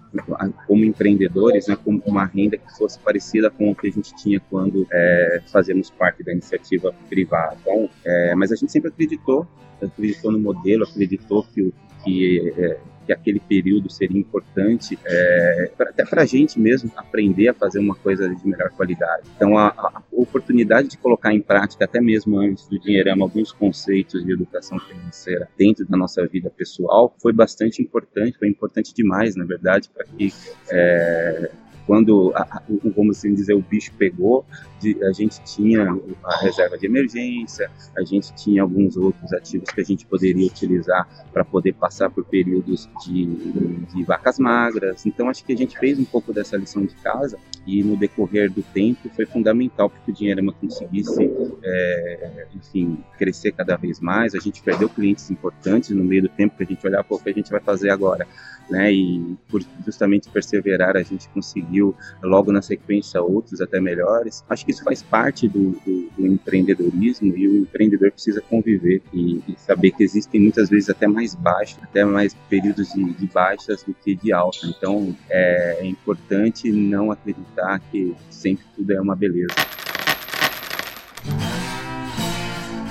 [0.66, 4.40] como empreendedores, né, com uma renda que fosse parecida com o que a gente tinha
[4.48, 7.56] quando é, fazíamos parte da iniciativa privada.
[7.60, 9.46] Então, é, mas a gente sempre acreditou,
[9.80, 16.04] acreditou no modelo, acreditou que, que é, que aquele período seria importante, é, pra, até
[16.04, 19.22] para a gente mesmo aprender a fazer uma coisa de melhor qualidade.
[19.36, 24.24] Então, a, a, oportunidade de colocar em prática, até mesmo antes do Dinheirama, alguns conceitos
[24.24, 29.44] de educação financeira dentro da nossa vida pessoal foi bastante importante, foi importante demais, na
[29.44, 30.32] verdade, para que
[30.70, 31.50] é,
[31.86, 32.62] quando, a,
[32.96, 34.44] vamos assim dizer, o bicho pegou,
[34.80, 39.80] de, a gente tinha a reserva de emergência, a gente tinha alguns outros ativos que
[39.80, 43.26] a gente poderia utilizar para poder passar por períodos de,
[43.94, 45.06] de, vacas magras.
[45.06, 48.50] Então, acho que a gente fez um pouco dessa lição de casa e no decorrer
[48.50, 51.30] do tempo foi fundamental para que o Dinheirama conseguisse,
[51.62, 54.34] é, enfim, crescer cada vez mais.
[54.34, 57.30] A gente perdeu clientes importantes no meio do tempo que a gente olhava, o que
[57.30, 58.26] a gente vai fazer agora?
[58.68, 58.92] Né?
[58.92, 61.75] E por justamente perseverar, a gente conseguiu
[62.22, 64.44] logo na sequência outros até melhores.
[64.48, 69.42] Acho que isso faz parte do, do, do empreendedorismo e o empreendedor precisa conviver e,
[69.48, 73.82] e, saber que existem muitas vezes até mais baixos, até mais períodos de, de baixas
[73.82, 74.66] do que de alta.
[74.66, 79.54] Então é, é importante não acreditar que sempre tudo é uma beleza.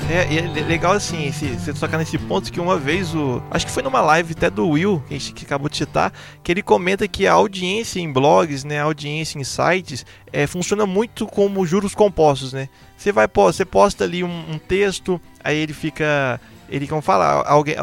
[0.08, 3.42] É, é legal assim, esse, você tocar nesse ponto que uma vez o.
[3.50, 6.14] Acho que foi numa live até do Will, que a gente acabou de citar,
[6.44, 8.80] que ele comenta que a audiência em blogs, né?
[8.80, 12.70] A audiência em sites, é, funciona muito como juros compostos, né?
[12.96, 17.76] Você vai você posta ali um, um texto, aí ele fica ele, como fala, alguém,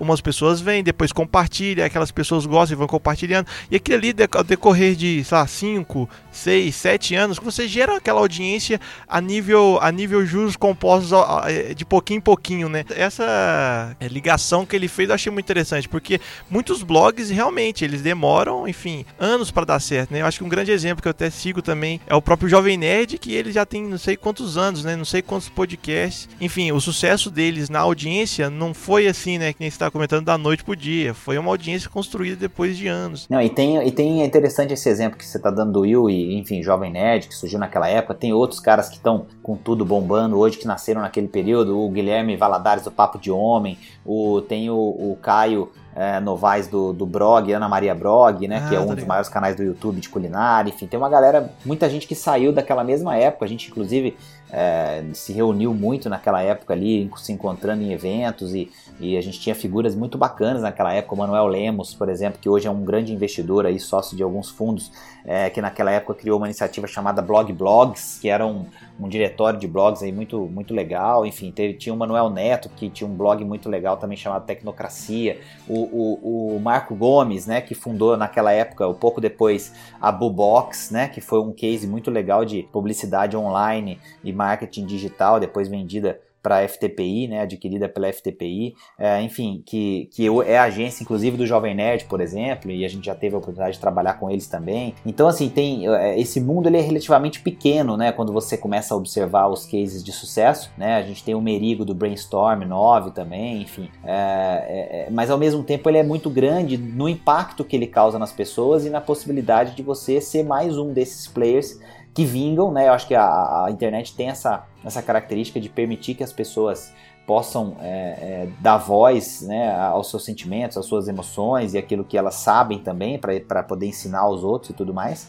[0.00, 3.46] umas pessoas vêm, depois compartilham, aquelas pessoas gostam e vão compartilhando.
[3.70, 8.20] E aquilo ali, ao decorrer de, sei lá, 5, 6, 7 anos, você gera aquela
[8.20, 11.12] audiência a nível, a nível juros compostos
[11.46, 12.84] é, de pouquinho em pouquinho, né?
[12.90, 16.20] Essa é, ligação que ele fez eu achei muito interessante, porque
[16.50, 20.20] muitos blogs realmente eles demoram, enfim, anos para dar certo, né?
[20.20, 22.76] Eu acho que um grande exemplo que eu até sigo também é o próprio Jovem
[22.76, 24.96] Nerd, que ele já tem não sei quantos anos, né?
[24.96, 26.28] Não sei quantos podcasts.
[26.40, 29.52] Enfim, o sucesso deles na audiência não foi assim, né?
[29.52, 31.14] Que nem você está comentando da noite pro dia.
[31.14, 33.26] Foi uma audiência construída depois de anos.
[33.28, 36.10] Não, e tem, e tem é interessante esse exemplo que você está dando do Will
[36.10, 38.14] e enfim, Jovem Nerd, que surgiu naquela época.
[38.14, 41.78] Tem outros caras que estão com tudo bombando hoje, que nasceram naquele período.
[41.78, 46.92] O Guilherme Valadares do Papo de Homem, o, tem o, o Caio é, Novaes do,
[46.92, 48.62] do Brog, Ana Maria Brog, né?
[48.62, 50.68] Ah, que é um dos maiores canais do YouTube de culinária.
[50.68, 53.46] Enfim, tem uma galera, muita gente que saiu daquela mesma época.
[53.46, 54.14] A gente, inclusive,
[54.50, 59.40] é, se reuniu muito naquela época ali, se encontrando em eventos e, e, a gente
[59.40, 62.84] tinha figuras muito bacanas naquela época, o Manuel Lemos, por exemplo, que hoje é um
[62.84, 64.92] grande investidor aí, sócio de alguns fundos,
[65.24, 68.66] é, que naquela época criou uma iniciativa chamada Blog Blogs, que era um,
[69.00, 72.88] um diretório de blogs aí muito, muito legal, enfim, teve, tinha o Manuel Neto, que
[72.88, 77.74] tinha um blog muito legal também chamado Tecnocracia, o, o, o Marco Gomes, né, que
[77.74, 82.44] fundou naquela época, um pouco depois, a Bubox, né, que foi um case muito legal
[82.44, 88.76] de publicidade online e marketing digital, depois vendida para a FTPI, né, adquirida pela FTPI,
[88.96, 93.04] é, enfim, que, que é agência, inclusive, do Jovem Nerd, por exemplo, e a gente
[93.06, 94.94] já teve a oportunidade de trabalhar com eles também.
[95.04, 98.96] Então, assim, tem é, esse mundo ele é relativamente pequeno, né, quando você começa a
[98.96, 103.62] observar os cases de sucesso, né, a gente tem o Merigo do Brainstorm 9 também,
[103.62, 107.74] enfim, é, é, é, mas ao mesmo tempo ele é muito grande no impacto que
[107.74, 111.80] ele causa nas pessoas e na possibilidade de você ser mais um desses players
[112.16, 112.88] que vingam, né?
[112.88, 116.90] Eu acho que a, a internet tem essa, essa característica de permitir que as pessoas
[117.26, 122.16] possam é, é, dar voz né, aos seus sentimentos, às suas emoções e aquilo que
[122.16, 125.28] elas sabem também para poder ensinar aos outros e tudo mais.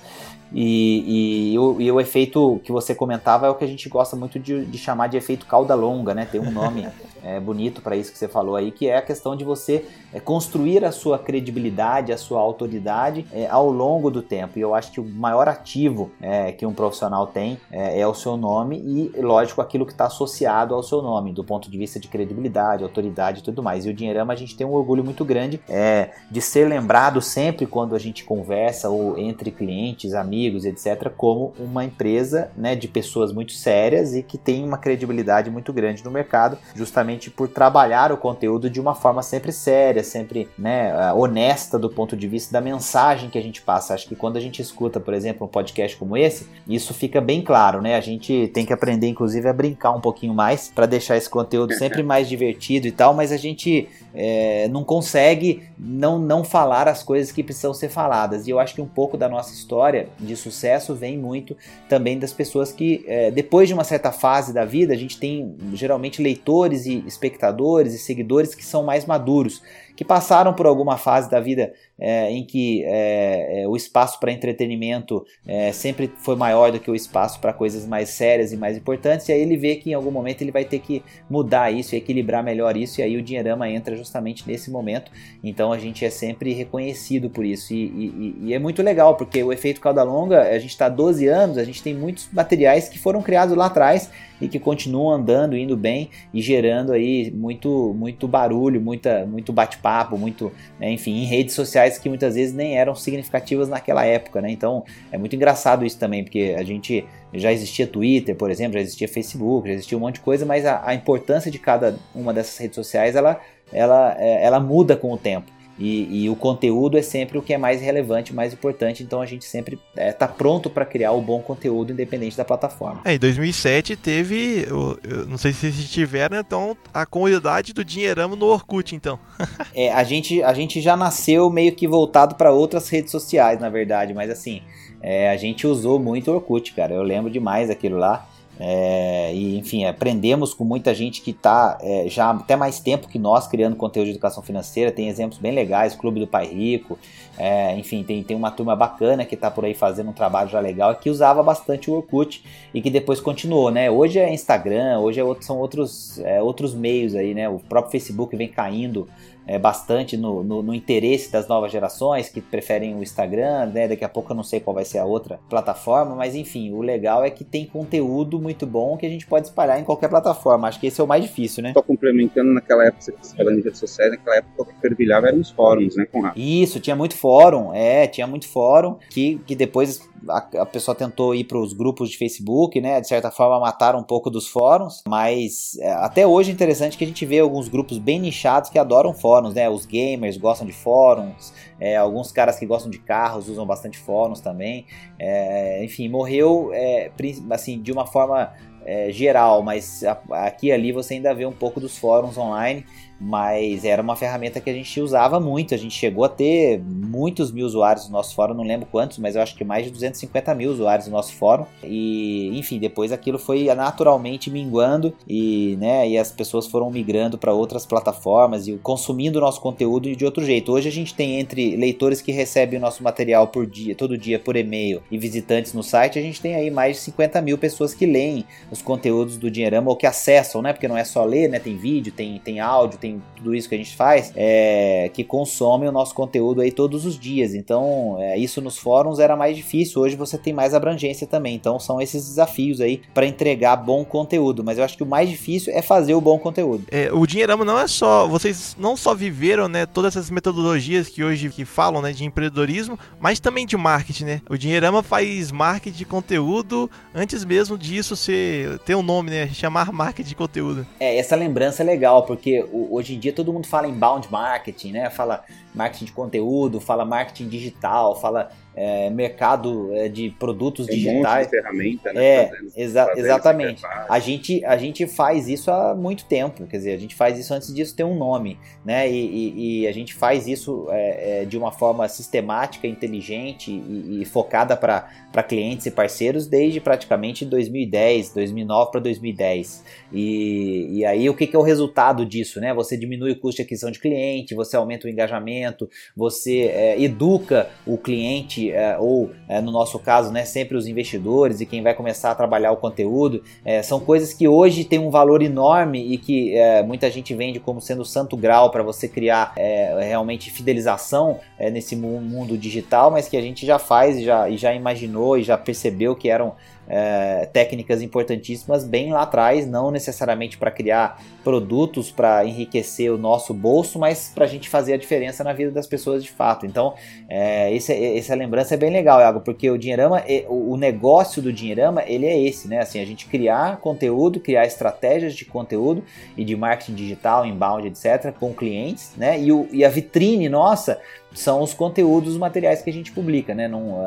[0.54, 4.16] E, e, o, e, o, efeito que você comentava é o que a gente gosta
[4.16, 6.28] muito de, de chamar de efeito cauda longa, né?
[6.30, 6.88] Tem um nome
[7.24, 10.20] é, bonito para isso que você falou aí, que é a questão de você é,
[10.20, 14.58] construir a sua credibilidade, a sua autoridade é, ao longo do tempo.
[14.58, 18.14] E eu acho que o maior ativo é, que um profissional tem é, é, o
[18.14, 22.00] seu nome e, lógico, aquilo que está associado ao seu nome, do ponto de vista
[22.00, 23.86] de credibilidade, autoridade e tudo mais.
[23.86, 27.66] E o Dinheirama a gente tem um orgulho muito grande é, de ser lembrado sempre
[27.66, 33.32] quando a gente conversa ou entre clientes, amigos, etc., como uma empresa né, de pessoas
[33.34, 38.12] muito sérias e que tem uma credibilidade muito grande no mercado, justamente justamente por trabalhar
[38.12, 42.52] o conteúdo de uma forma sempre séria, sempre né, eh, honesta do ponto de vista
[42.52, 43.94] da mensagem que a gente passa.
[43.94, 47.42] Acho que quando a gente escuta, por exemplo, um podcast como esse, isso fica bem
[47.42, 47.96] claro, né?
[47.96, 51.74] A gente tem que aprender, inclusive, a brincar um pouquinho mais para deixar esse conteúdo
[51.74, 57.04] sempre mais divertido e tal, mas a gente é, não consegue não, não falar as
[57.04, 58.48] coisas que precisam ser faladas.
[58.48, 61.56] E eu acho que um pouco da nossa história de sucesso vem muito
[61.90, 65.56] também das pessoas que, é, depois de uma certa fase da vida, a gente tem
[65.74, 69.64] geralmente leitores e espectadores e seguidores que são mais maduros,
[69.96, 74.32] que passaram por alguma fase da vida é, em que é, é, o espaço para
[74.32, 78.78] entretenimento é, sempre foi maior do que o espaço para coisas mais sérias e mais
[78.78, 81.96] importantes, e aí ele vê que em algum momento ele vai ter que mudar isso
[81.96, 85.12] e equilibrar melhor isso, e aí o Dinheirama entra justamente nesse momento,
[85.44, 89.42] então a gente é sempre reconhecido por isso, e, e, e é muito legal, porque
[89.42, 93.00] o efeito cauda longa, a gente está 12 anos, a gente tem muitos materiais que
[93.00, 98.28] foram criados lá atrás e que continuam andando, indo bem e gerando aí muito, muito
[98.28, 102.96] barulho, muita, muito bate-papo, muito, né, enfim, em redes sociais que muitas vezes nem eram
[102.96, 104.50] significativas naquela época, né?
[104.50, 108.80] Então é muito engraçado isso também, porque a gente já existia Twitter, por exemplo, já
[108.80, 112.34] existia Facebook, já existia um monte de coisa, mas a, a importância de cada uma
[112.34, 113.40] dessas redes sociais ela,
[113.72, 115.52] ela, é, ela muda com o tempo.
[115.80, 119.26] E, e, o conteúdo é sempre o que é mais relevante, mais importante, então a
[119.26, 123.02] gente sempre está é, tá pronto para criar o bom conteúdo independente da plataforma.
[123.06, 127.86] É, em 2007 teve, eu, eu não sei se vocês tiveram, então, a comunidade do
[127.86, 129.20] Dinheirama no Orkut, então.
[129.76, 133.70] é, a gente, a gente já nasceu meio que voltado para outras redes sociais, na
[133.70, 134.64] verdade, mas assim,
[135.00, 138.28] é, a gente usou muito o Orkut, cara, eu lembro demais aquilo lá.
[138.60, 143.20] É, e enfim, aprendemos com muita gente que está é, já até mais tempo que
[143.20, 144.92] nós criando conteúdo de educação financeira.
[144.92, 146.98] Tem exemplos bem legais, Clube do Pai Rico,
[147.38, 150.60] é, enfim, tem, tem uma turma bacana que está por aí fazendo um trabalho já
[150.60, 152.44] legal que usava bastante o Orkut
[152.74, 153.92] e que depois continuou, né?
[153.92, 157.48] Hoje é Instagram, hoje é outro, são outros, é, outros meios aí, né?
[157.48, 159.08] O próprio Facebook vem caindo
[159.48, 163.88] é, bastante no, no, no, interesse das novas gerações que preferem o Instagram, né?
[163.88, 166.82] Daqui a pouco eu não sei qual vai ser a outra plataforma, mas enfim, o
[166.82, 170.68] legal é que tem conteúdo muito bom que a gente pode espalhar em qualquer plataforma.
[170.68, 171.72] Acho que esse é o mais difícil, né?
[171.74, 175.40] Só complementando, naquela época, você falando em redes sociais, naquela época o que fervilhava eram
[175.40, 176.38] os fóruns, né, Conrado?
[176.38, 181.34] Isso, tinha muito fórum, é, tinha muito fórum que, que depois a, a pessoa tentou
[181.36, 183.00] ir para os grupos de Facebook, né?
[183.00, 187.04] De certa forma mataram um pouco dos fóruns, mas é, até hoje é interessante que
[187.04, 189.70] a gente vê alguns grupos bem nichados que adoram fóruns, né?
[189.70, 194.40] Os gamers gostam de fóruns, é, alguns caras que gostam de carros usam bastante fóruns
[194.40, 194.86] também.
[195.20, 197.12] É, enfim, morreu é,
[197.52, 198.54] assim de uma forma
[198.86, 202.86] é, geral, mas aqui e ali você ainda vê um pouco dos fóruns online
[203.20, 205.74] mas era uma ferramenta que a gente usava muito.
[205.74, 209.36] A gente chegou a ter muitos mil usuários no nosso fórum, não lembro quantos, mas
[209.36, 211.66] eu acho que mais de 250 mil usuários no nosso fórum.
[211.84, 217.54] E enfim, depois aquilo foi naturalmente minguando e, né, e as pessoas foram migrando para
[217.54, 220.72] outras plataformas e consumindo o nosso conteúdo de outro jeito.
[220.72, 224.40] Hoje a gente tem entre leitores que recebem o nosso material por dia, todo dia
[224.40, 227.94] por e-mail e visitantes no site, a gente tem aí mais de 50 mil pessoas
[227.94, 230.74] que leem os conteúdos do Dinheirama ou que acessam, né?
[230.74, 231.60] Porque não é só ler, né?
[231.60, 235.24] Tem vídeo, tem, tem áudio, tem tem tudo isso que a gente faz, é, que
[235.24, 237.54] consomem o nosso conteúdo aí todos os dias.
[237.54, 240.02] Então, é, isso nos fóruns era mais difícil.
[240.02, 241.56] Hoje você tem mais abrangência também.
[241.56, 244.64] Então, são esses desafios aí para entregar bom conteúdo.
[244.64, 246.86] Mas eu acho que o mais difícil é fazer o bom conteúdo.
[246.92, 248.28] É, o Dinheirama não é só.
[248.28, 253.00] Vocês não só viveram, né, todas essas metodologias que hoje que falam, né, de empreendedorismo,
[253.20, 254.42] mas também de marketing, né?
[254.50, 259.48] O Dinheirama faz marketing de conteúdo antes mesmo disso ser ter um nome, né?
[259.48, 260.88] Chamar marketing de conteúdo.
[261.00, 264.92] É, essa lembrança é legal, porque o, hoje em dia todo mundo fala inbound marketing,
[264.92, 265.10] né?
[265.10, 265.44] Fala
[265.78, 271.48] marketing de conteúdo, fala marketing digital, fala é, mercado é, de produtos Tem digitais.
[271.48, 272.24] Um ferramenta, né?
[272.24, 273.84] É, fazendo, exa fazendo exatamente.
[274.08, 277.52] A gente, a gente faz isso há muito tempo, quer dizer, a gente faz isso
[277.56, 279.10] antes disso ter um nome, né?
[279.10, 284.22] E, e, e a gente faz isso é, é de uma forma sistemática, inteligente e,
[284.22, 289.84] e focada para clientes e parceiros desde praticamente 2010, 2009 para 2010.
[290.14, 292.76] E, e aí o que, que é o resultado disso, né?
[292.76, 295.67] Você diminui o custo de aquisição de cliente, você aumenta o engajamento,
[296.16, 301.62] você é, educa o cliente é, ou é, no nosso caso, né, sempre os investidores
[301.62, 305.10] e quem vai começar a trabalhar o conteúdo, é, são coisas que hoje têm um
[305.10, 309.54] valor enorme e que é, muita gente vende como sendo santo grau para você criar
[309.58, 311.40] é, realmente fidelização
[311.72, 315.44] nesse mundo digital, mas que a gente já faz e já, e já imaginou e
[315.44, 316.56] já percebeu que eram
[316.88, 323.54] é, técnicas importantíssimas bem lá atrás, não necessariamente para criar produtos para enriquecer o nosso
[323.54, 326.66] bolso, mas para a gente fazer a diferença na vida das pessoas de fato.
[326.66, 326.94] Então,
[327.30, 332.04] é, esse, essa lembrança é bem legal, Iago, porque o Dinheirama, o negócio do Dinheirama,
[332.06, 332.80] ele é esse, né?
[332.80, 336.04] Assim, a gente criar conteúdo, criar estratégias de conteúdo
[336.36, 339.40] e de marketing digital, inbound, etc., com clientes, né?
[339.40, 341.00] E, o, e a vitrine nossa
[341.38, 343.68] são os conteúdos, os materiais que a gente publica, né?
[343.68, 344.00] Não,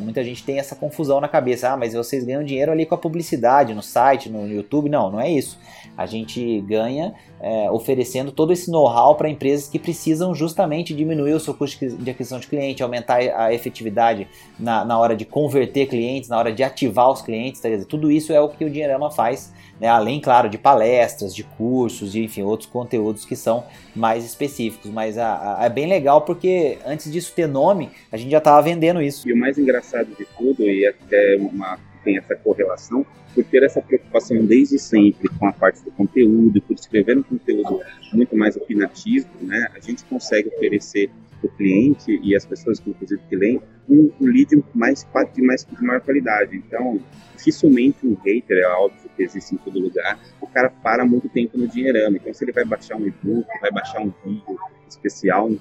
[0.00, 2.98] muita gente tem essa confusão na cabeça, ah, mas vocês ganham dinheiro ali com a
[2.98, 4.90] publicidade no site, no YouTube.
[4.90, 5.56] Não, não é isso.
[5.96, 11.40] A gente ganha é, oferecendo todo esse know-how para empresas que precisam justamente diminuir o
[11.40, 14.26] seu custo de aquisição de cliente, aumentar a efetividade
[14.58, 17.68] na, na hora de converter clientes, na hora de ativar os clientes, tá?
[17.88, 19.88] tudo isso é o que o Dinheirama faz né?
[19.88, 23.64] além, claro, de palestras, de cursos e enfim, outros conteúdos que são
[23.94, 24.90] mais específicos.
[24.90, 28.60] Mas a, a, é bem legal porque antes disso ter nome, a gente já estava
[28.62, 29.28] vendendo isso.
[29.28, 33.80] E o mais engraçado de tudo, e até uma, tem essa correlação, por ter essa
[33.80, 37.80] preocupação desde sempre com a parte do conteúdo, por escrever um conteúdo
[38.12, 41.10] muito mais opinativo, né, a gente consegue oferecer
[41.44, 45.64] para o cliente e as pessoas inclusive que leem um, um lead mais, de, mais,
[45.64, 46.56] de maior qualidade.
[46.56, 47.00] Então,
[47.36, 51.58] dificilmente um hater, é óbvio que existe em todo lugar, o cara para muito tempo
[51.58, 52.16] no dinheirama.
[52.16, 55.58] Então, se ele vai baixar um e-book, vai baixar um vídeo especial, um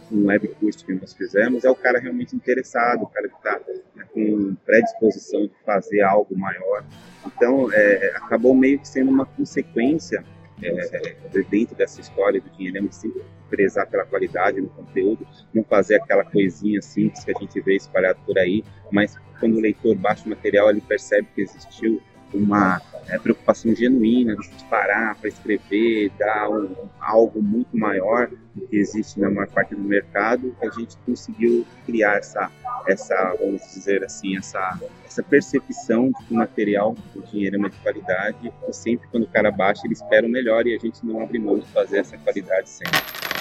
[0.60, 3.60] curso que nós fizemos, é o cara realmente interessado, o cara que está
[3.96, 6.86] né, com predisposição de fazer algo maior.
[7.26, 10.24] Então, é, acabou meio que sendo uma consequência
[10.66, 16.24] é, dentro dessa história do dinheiro, sempre prezar pela qualidade no conteúdo, não fazer aquela
[16.24, 20.30] coisinha simples que a gente vê espalhado por aí, mas quando o leitor baixa o
[20.30, 22.02] material, ele percebe que existiu
[22.34, 28.78] uma é, preocupação genuína de parar para escrever, dar um, algo muito maior do que
[28.78, 32.50] existe na maior parte do mercado, a gente conseguiu criar essa,
[32.88, 37.70] essa vamos dizer assim, essa, essa percepção de que o material, o dinheiro é uma
[37.70, 41.06] de qualidade, e sempre quando o cara baixa, ele espera o melhor e a gente
[41.06, 43.33] não abre mão de fazer essa qualidade sempre.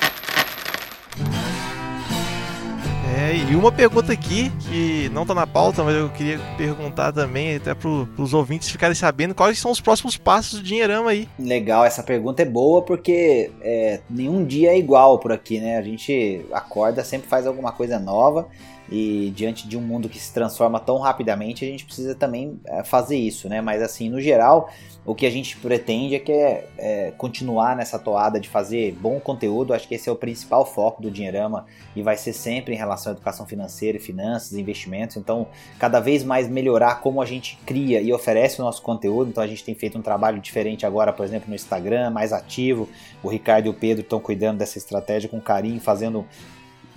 [3.32, 7.56] É, e uma pergunta aqui que não tá na pauta, mas eu queria perguntar também,
[7.56, 11.26] até pro, pros ouvintes ficarem sabendo quais são os próximos passos do Dinheirama aí.
[11.38, 15.78] Legal, essa pergunta é boa porque é, nenhum dia é igual por aqui, né?
[15.78, 18.48] A gente acorda, sempre faz alguma coisa nova
[18.92, 22.84] e diante de um mundo que se transforma tão rapidamente, a gente precisa também é,
[22.84, 23.58] fazer isso, né?
[23.62, 24.68] Mas assim, no geral,
[25.06, 29.18] o que a gente pretende é que é, é, continuar nessa toada de fazer bom
[29.18, 29.72] conteúdo.
[29.72, 31.64] Acho que esse é o principal foco do Dinheirama
[31.96, 35.16] e vai ser sempre em relação à educação financeira, finanças, investimentos.
[35.16, 35.46] Então,
[35.78, 39.30] cada vez mais melhorar como a gente cria e oferece o nosso conteúdo.
[39.30, 42.86] Então, a gente tem feito um trabalho diferente agora, por exemplo, no Instagram, mais ativo.
[43.22, 46.26] O Ricardo e o Pedro estão cuidando dessa estratégia com carinho, fazendo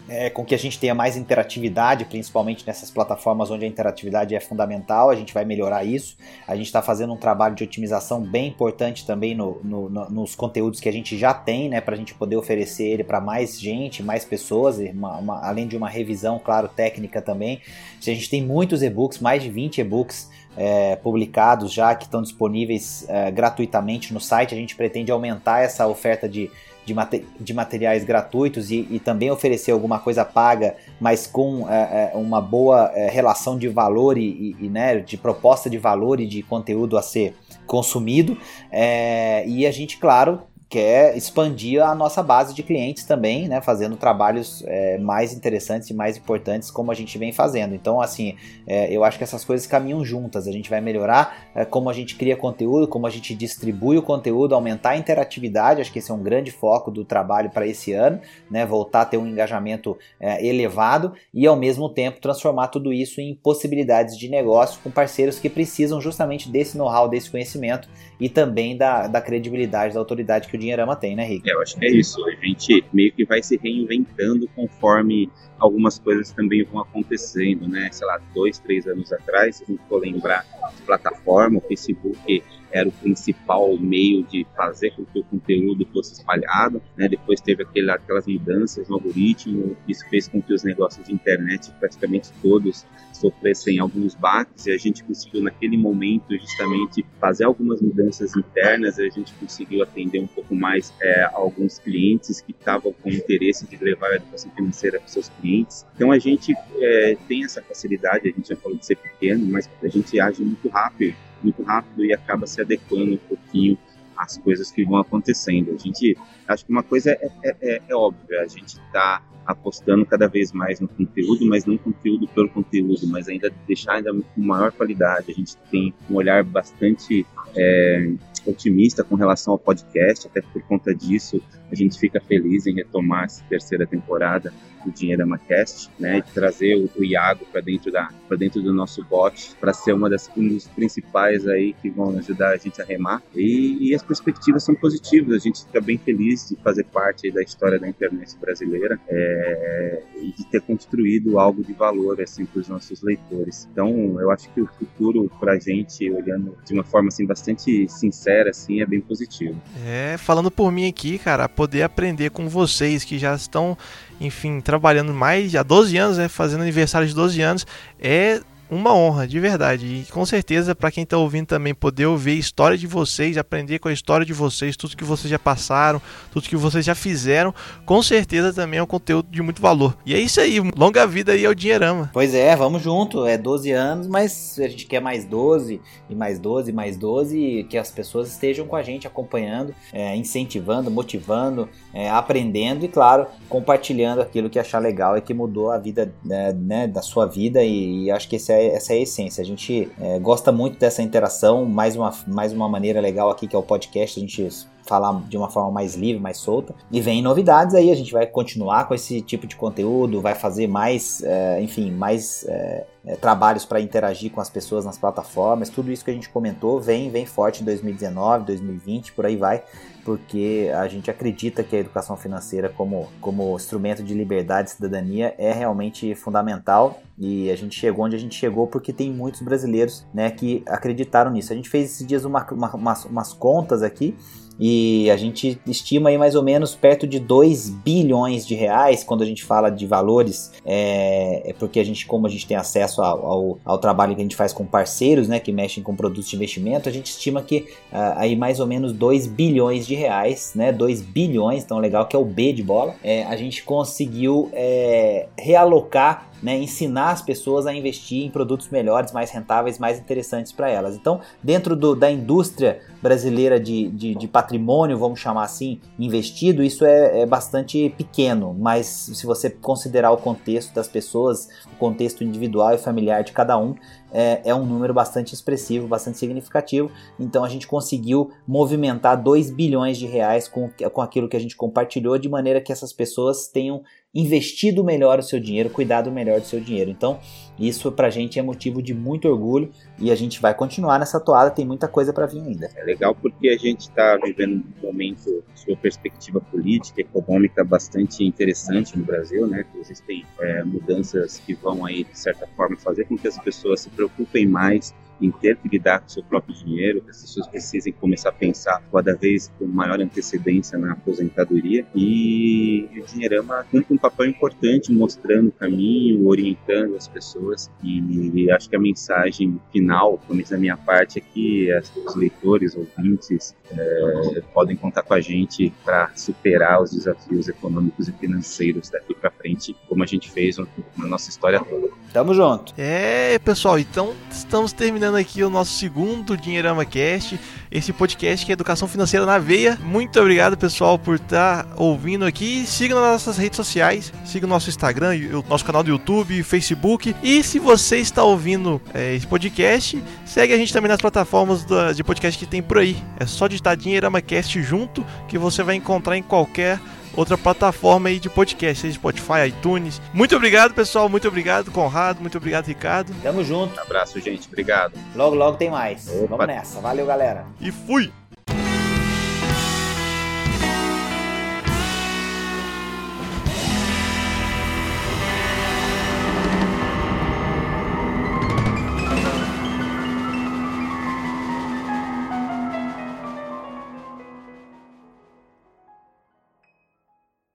[0.07, 4.39] é, com que a gente tenha mais interatividade, principalmente nessas plataformas onde a interatividade é
[4.39, 6.17] fundamental, a gente vai melhorar isso.
[6.47, 10.35] A gente está fazendo um trabalho de otimização bem importante também no, no, no, nos
[10.35, 13.59] conteúdos que a gente já tem, né, para a gente poder oferecer ele para mais
[13.59, 17.61] gente, mais pessoas, uma, uma, além de uma revisão, claro, técnica também.
[17.99, 23.05] A gente tem muitos e-books, mais de 20 e-books é, publicados já que estão disponíveis
[23.09, 24.53] é, gratuitamente no site.
[24.53, 26.49] A gente pretende aumentar essa oferta de
[26.85, 32.11] de, mate, de materiais gratuitos e, e, também oferecer alguma coisa paga, mas com é,
[32.13, 36.27] é, uma boa é, relação de valor e, e, né, de proposta de valor e
[36.27, 38.37] de conteúdo a ser consumido.
[38.71, 43.95] É, e a gente, claro, quer expandir a nossa base de clientes também, né, fazendo
[43.95, 47.75] trabalhos é, mais interessantes e mais importantes como a gente vem fazendo.
[47.75, 48.35] Então, assim,
[48.65, 50.47] é, eu acho que essas coisas caminham juntas.
[50.47, 54.01] A gente vai melhorar é, como a gente cria conteúdo, como a gente distribui o
[54.01, 55.81] conteúdo, aumentar a interatividade.
[55.81, 59.05] Acho que esse é um grande foco do trabalho para esse ano, né, voltar a
[59.05, 64.27] ter um engajamento é, elevado e ao mesmo tempo transformar tudo isso em possibilidades de
[64.29, 67.87] negócio com parceiros que precisam justamente desse know-how, desse conhecimento
[68.19, 71.49] e também da, da credibilidade da autoridade que o Dinheirama tem, né, Rick?
[71.49, 72.23] É, eu acho que é isso.
[72.25, 75.29] A gente meio que vai se reinventando conforme
[75.59, 77.89] algumas coisas também vão acontecendo, né?
[77.91, 80.45] Sei lá, dois, três anos atrás, se a gente for lembrar
[80.85, 82.43] plataforma, o Facebook
[82.75, 87.07] era o principal meio de fazer com que o conteúdo fosse espalhado, né?
[87.07, 91.71] Depois teve aquele, aquelas mudanças no algoritmo, isso fez com que os negócios de internet,
[91.79, 98.35] praticamente todos, sofressem alguns baques e a gente conseguiu naquele momento justamente fazer algumas mudanças
[98.35, 103.65] internas, a gente conseguiu atender um pouco mais é, alguns clientes que estavam com interesse
[103.65, 105.85] de levar a educação financeira para seus clientes.
[105.95, 109.69] Então a gente é, tem essa facilidade, a gente já falou de ser pequeno, mas
[109.81, 111.15] a gente age muito rápido
[111.45, 113.77] muito rápido e acaba se adequando um pouquinho
[114.17, 115.73] às coisas que vão acontecendo.
[115.73, 116.17] A gente,
[116.47, 120.51] acho que uma coisa é, é, é, é óbvia, a gente está apostando cada vez
[120.51, 125.31] mais no conteúdo, mas não conteúdo pelo conteúdo, mas ainda deixar ainda com maior qualidade.
[125.31, 127.25] A gente tem um olhar bastante
[127.55, 128.11] é,
[128.45, 131.41] otimista com relação ao podcast, até por conta disso
[131.71, 134.53] a gente fica feliz em retomar essa terceira temporada
[134.85, 138.73] do Dinheiro Amacast, né, de trazer o, o Iago para dentro da para dentro do
[138.73, 142.81] nosso bot, para ser uma das um dos principais aí que vão ajudar a gente
[142.81, 143.21] a remar.
[143.35, 145.35] E, e, as perspectivas são positivas.
[145.35, 150.31] A gente fica bem feliz de fazer parte da história da internet brasileira é, e
[150.31, 153.67] de ter construído algo de valor assim para os nossos leitores.
[153.71, 157.87] Então, eu acho que o futuro para a gente, olhando de uma forma assim bastante
[157.87, 159.61] sincera, assim, é bem positivo.
[159.85, 163.77] É, falando por mim aqui, cara, poder aprender com vocês que já estão
[164.19, 167.67] enfim, trabalhando mais há 12 anos, né, fazendo aniversário de 12 anos,
[167.99, 169.85] é uma honra, de verdade.
[169.85, 173.79] E com certeza, para quem está ouvindo também, poder ouvir a história de vocês, aprender
[173.79, 176.01] com a história de vocês, tudo que vocês já passaram,
[176.31, 177.53] tudo que vocês já fizeram,
[177.85, 179.95] com certeza também é um conteúdo de muito valor.
[180.05, 182.09] E é isso aí, longa vida aí ao Dinheirama.
[182.13, 183.25] Pois é, vamos junto.
[183.25, 187.37] É 12 anos, mas a gente quer mais 12, e mais 12, e mais 12,
[187.37, 192.87] e que as pessoas estejam com a gente acompanhando, é, incentivando, motivando, é, aprendendo e,
[192.87, 197.25] claro, compartilhando aquilo que achar legal e que mudou a vida né, né da sua
[197.25, 197.63] vida.
[197.63, 199.41] E, e acho que esse é, essa é a essência.
[199.41, 201.65] A gente é, gosta muito dessa interação.
[201.65, 204.19] Mais uma, mais uma maneira legal aqui que é o podcast.
[204.19, 204.49] A gente
[204.85, 206.73] falar de uma forma mais livre, mais solta.
[206.91, 210.67] E vem novidades aí, a gente vai continuar com esse tipo de conteúdo, vai fazer
[210.67, 215.69] mais, é, enfim, mais é, é, trabalhos para interagir com as pessoas nas plataformas.
[215.69, 219.63] Tudo isso que a gente comentou vem, vem forte em 2019, 2020, por aí vai
[220.05, 225.33] porque a gente acredita que a educação financeira como, como instrumento de liberdade e cidadania
[225.35, 230.05] é realmente fundamental e a gente chegou onde a gente chegou porque tem muitos brasileiros
[230.13, 231.51] né, que acreditaram nisso.
[231.51, 234.15] A gente fez esses dias uma, uma, umas, umas contas aqui
[234.59, 239.23] e a gente estima aí mais ou menos perto de 2 bilhões de reais quando
[239.23, 243.01] a gente fala de valores, é, é porque a gente, como a gente tem acesso
[243.01, 246.29] ao, ao, ao, trabalho que a gente faz com parceiros, né, que mexem com produtos
[246.29, 250.53] de investimento, a gente estima que uh, aí mais ou menos 2 bilhões de reais,
[250.55, 254.49] né, 2 bilhões, tão legal que é o B de bola, é, a gente conseguiu
[254.53, 260.51] é, realocar né, ensinar as pessoas a investir em produtos melhores, mais rentáveis, mais interessantes
[260.51, 260.95] para elas.
[260.95, 266.83] Então, dentro do, da indústria brasileira de, de, de, patrimônio, vamos chamar assim, investido, isso
[266.83, 272.73] é, é, bastante pequeno, mas se você considerar o contexto das pessoas, o contexto individual
[272.73, 273.75] e familiar de cada um,
[274.11, 276.89] é, é, um número bastante expressivo, bastante significativo.
[277.19, 281.55] Então a gente conseguiu movimentar 2 bilhões de reais com, com aquilo que a gente
[281.55, 283.83] compartilhou, de maneira que essas pessoas tenham
[284.15, 286.89] investido melhor o seu dinheiro, cuidado melhor do seu dinheiro.
[286.89, 287.19] Então,
[287.59, 291.51] isso pra gente é motivo de muito orgulho e a gente vai continuar nessa toada,
[291.51, 292.69] tem muita coisa para vir ainda.
[292.75, 298.97] É legal porque a gente está vivendo um momento, sua perspectiva política, econômica bastante interessante
[298.97, 299.65] no Brasil, né?
[299.79, 303.89] Existem é, mudanças que vão aí, de certa forma, fazer com que as pessoas se
[303.89, 307.93] preocupem mais em ter que lidar com o seu próprio dinheiro, que as pessoas precisem
[307.93, 311.85] começar a pensar cada vez com maior antecedência na aposentadoria.
[311.95, 317.69] E o Dinheirama cumpre um papel importante mostrando o caminho, orientando as pessoas.
[317.83, 321.69] E acho que a mensagem final, pelo menos da minha parte, é que
[322.05, 328.11] os leitores, ouvintes, é, podem contar com a gente para superar os desafios econômicos e
[328.13, 331.89] financeiros daqui para frente, como a gente fez na nossa história toda.
[332.13, 332.73] Tamo junto.
[332.77, 337.39] É, pessoal, então estamos terminando aqui o nosso segundo Dinheirama Cast,
[337.69, 339.77] esse podcast que é Educação Financeira na Veia.
[339.83, 342.65] Muito obrigado, pessoal, por estar tá ouvindo aqui.
[342.65, 347.15] Siga nas nossas redes sociais, siga o nosso Instagram, o nosso canal do YouTube, Facebook.
[347.21, 352.03] E se você está ouvindo é, esse podcast, segue a gente também nas plataformas de
[352.03, 352.97] podcast que tem por aí.
[353.19, 356.79] É só digitar Dinheirama Cast junto que você vai encontrar em qualquer
[357.15, 360.01] outra plataforma aí de podcast, seja Spotify, iTunes.
[360.13, 361.09] Muito obrigado, pessoal.
[361.09, 362.21] Muito obrigado, Conrado.
[362.21, 363.13] Muito obrigado, Ricardo.
[363.21, 363.77] Tamo junto.
[363.77, 364.47] Um abraço, gente.
[364.47, 364.93] Obrigado.
[365.15, 366.07] Logo, logo tem mais.
[366.09, 366.27] Opa.
[366.27, 366.79] Vamos nessa.
[366.81, 367.45] Valeu, galera.
[367.59, 368.11] E fui!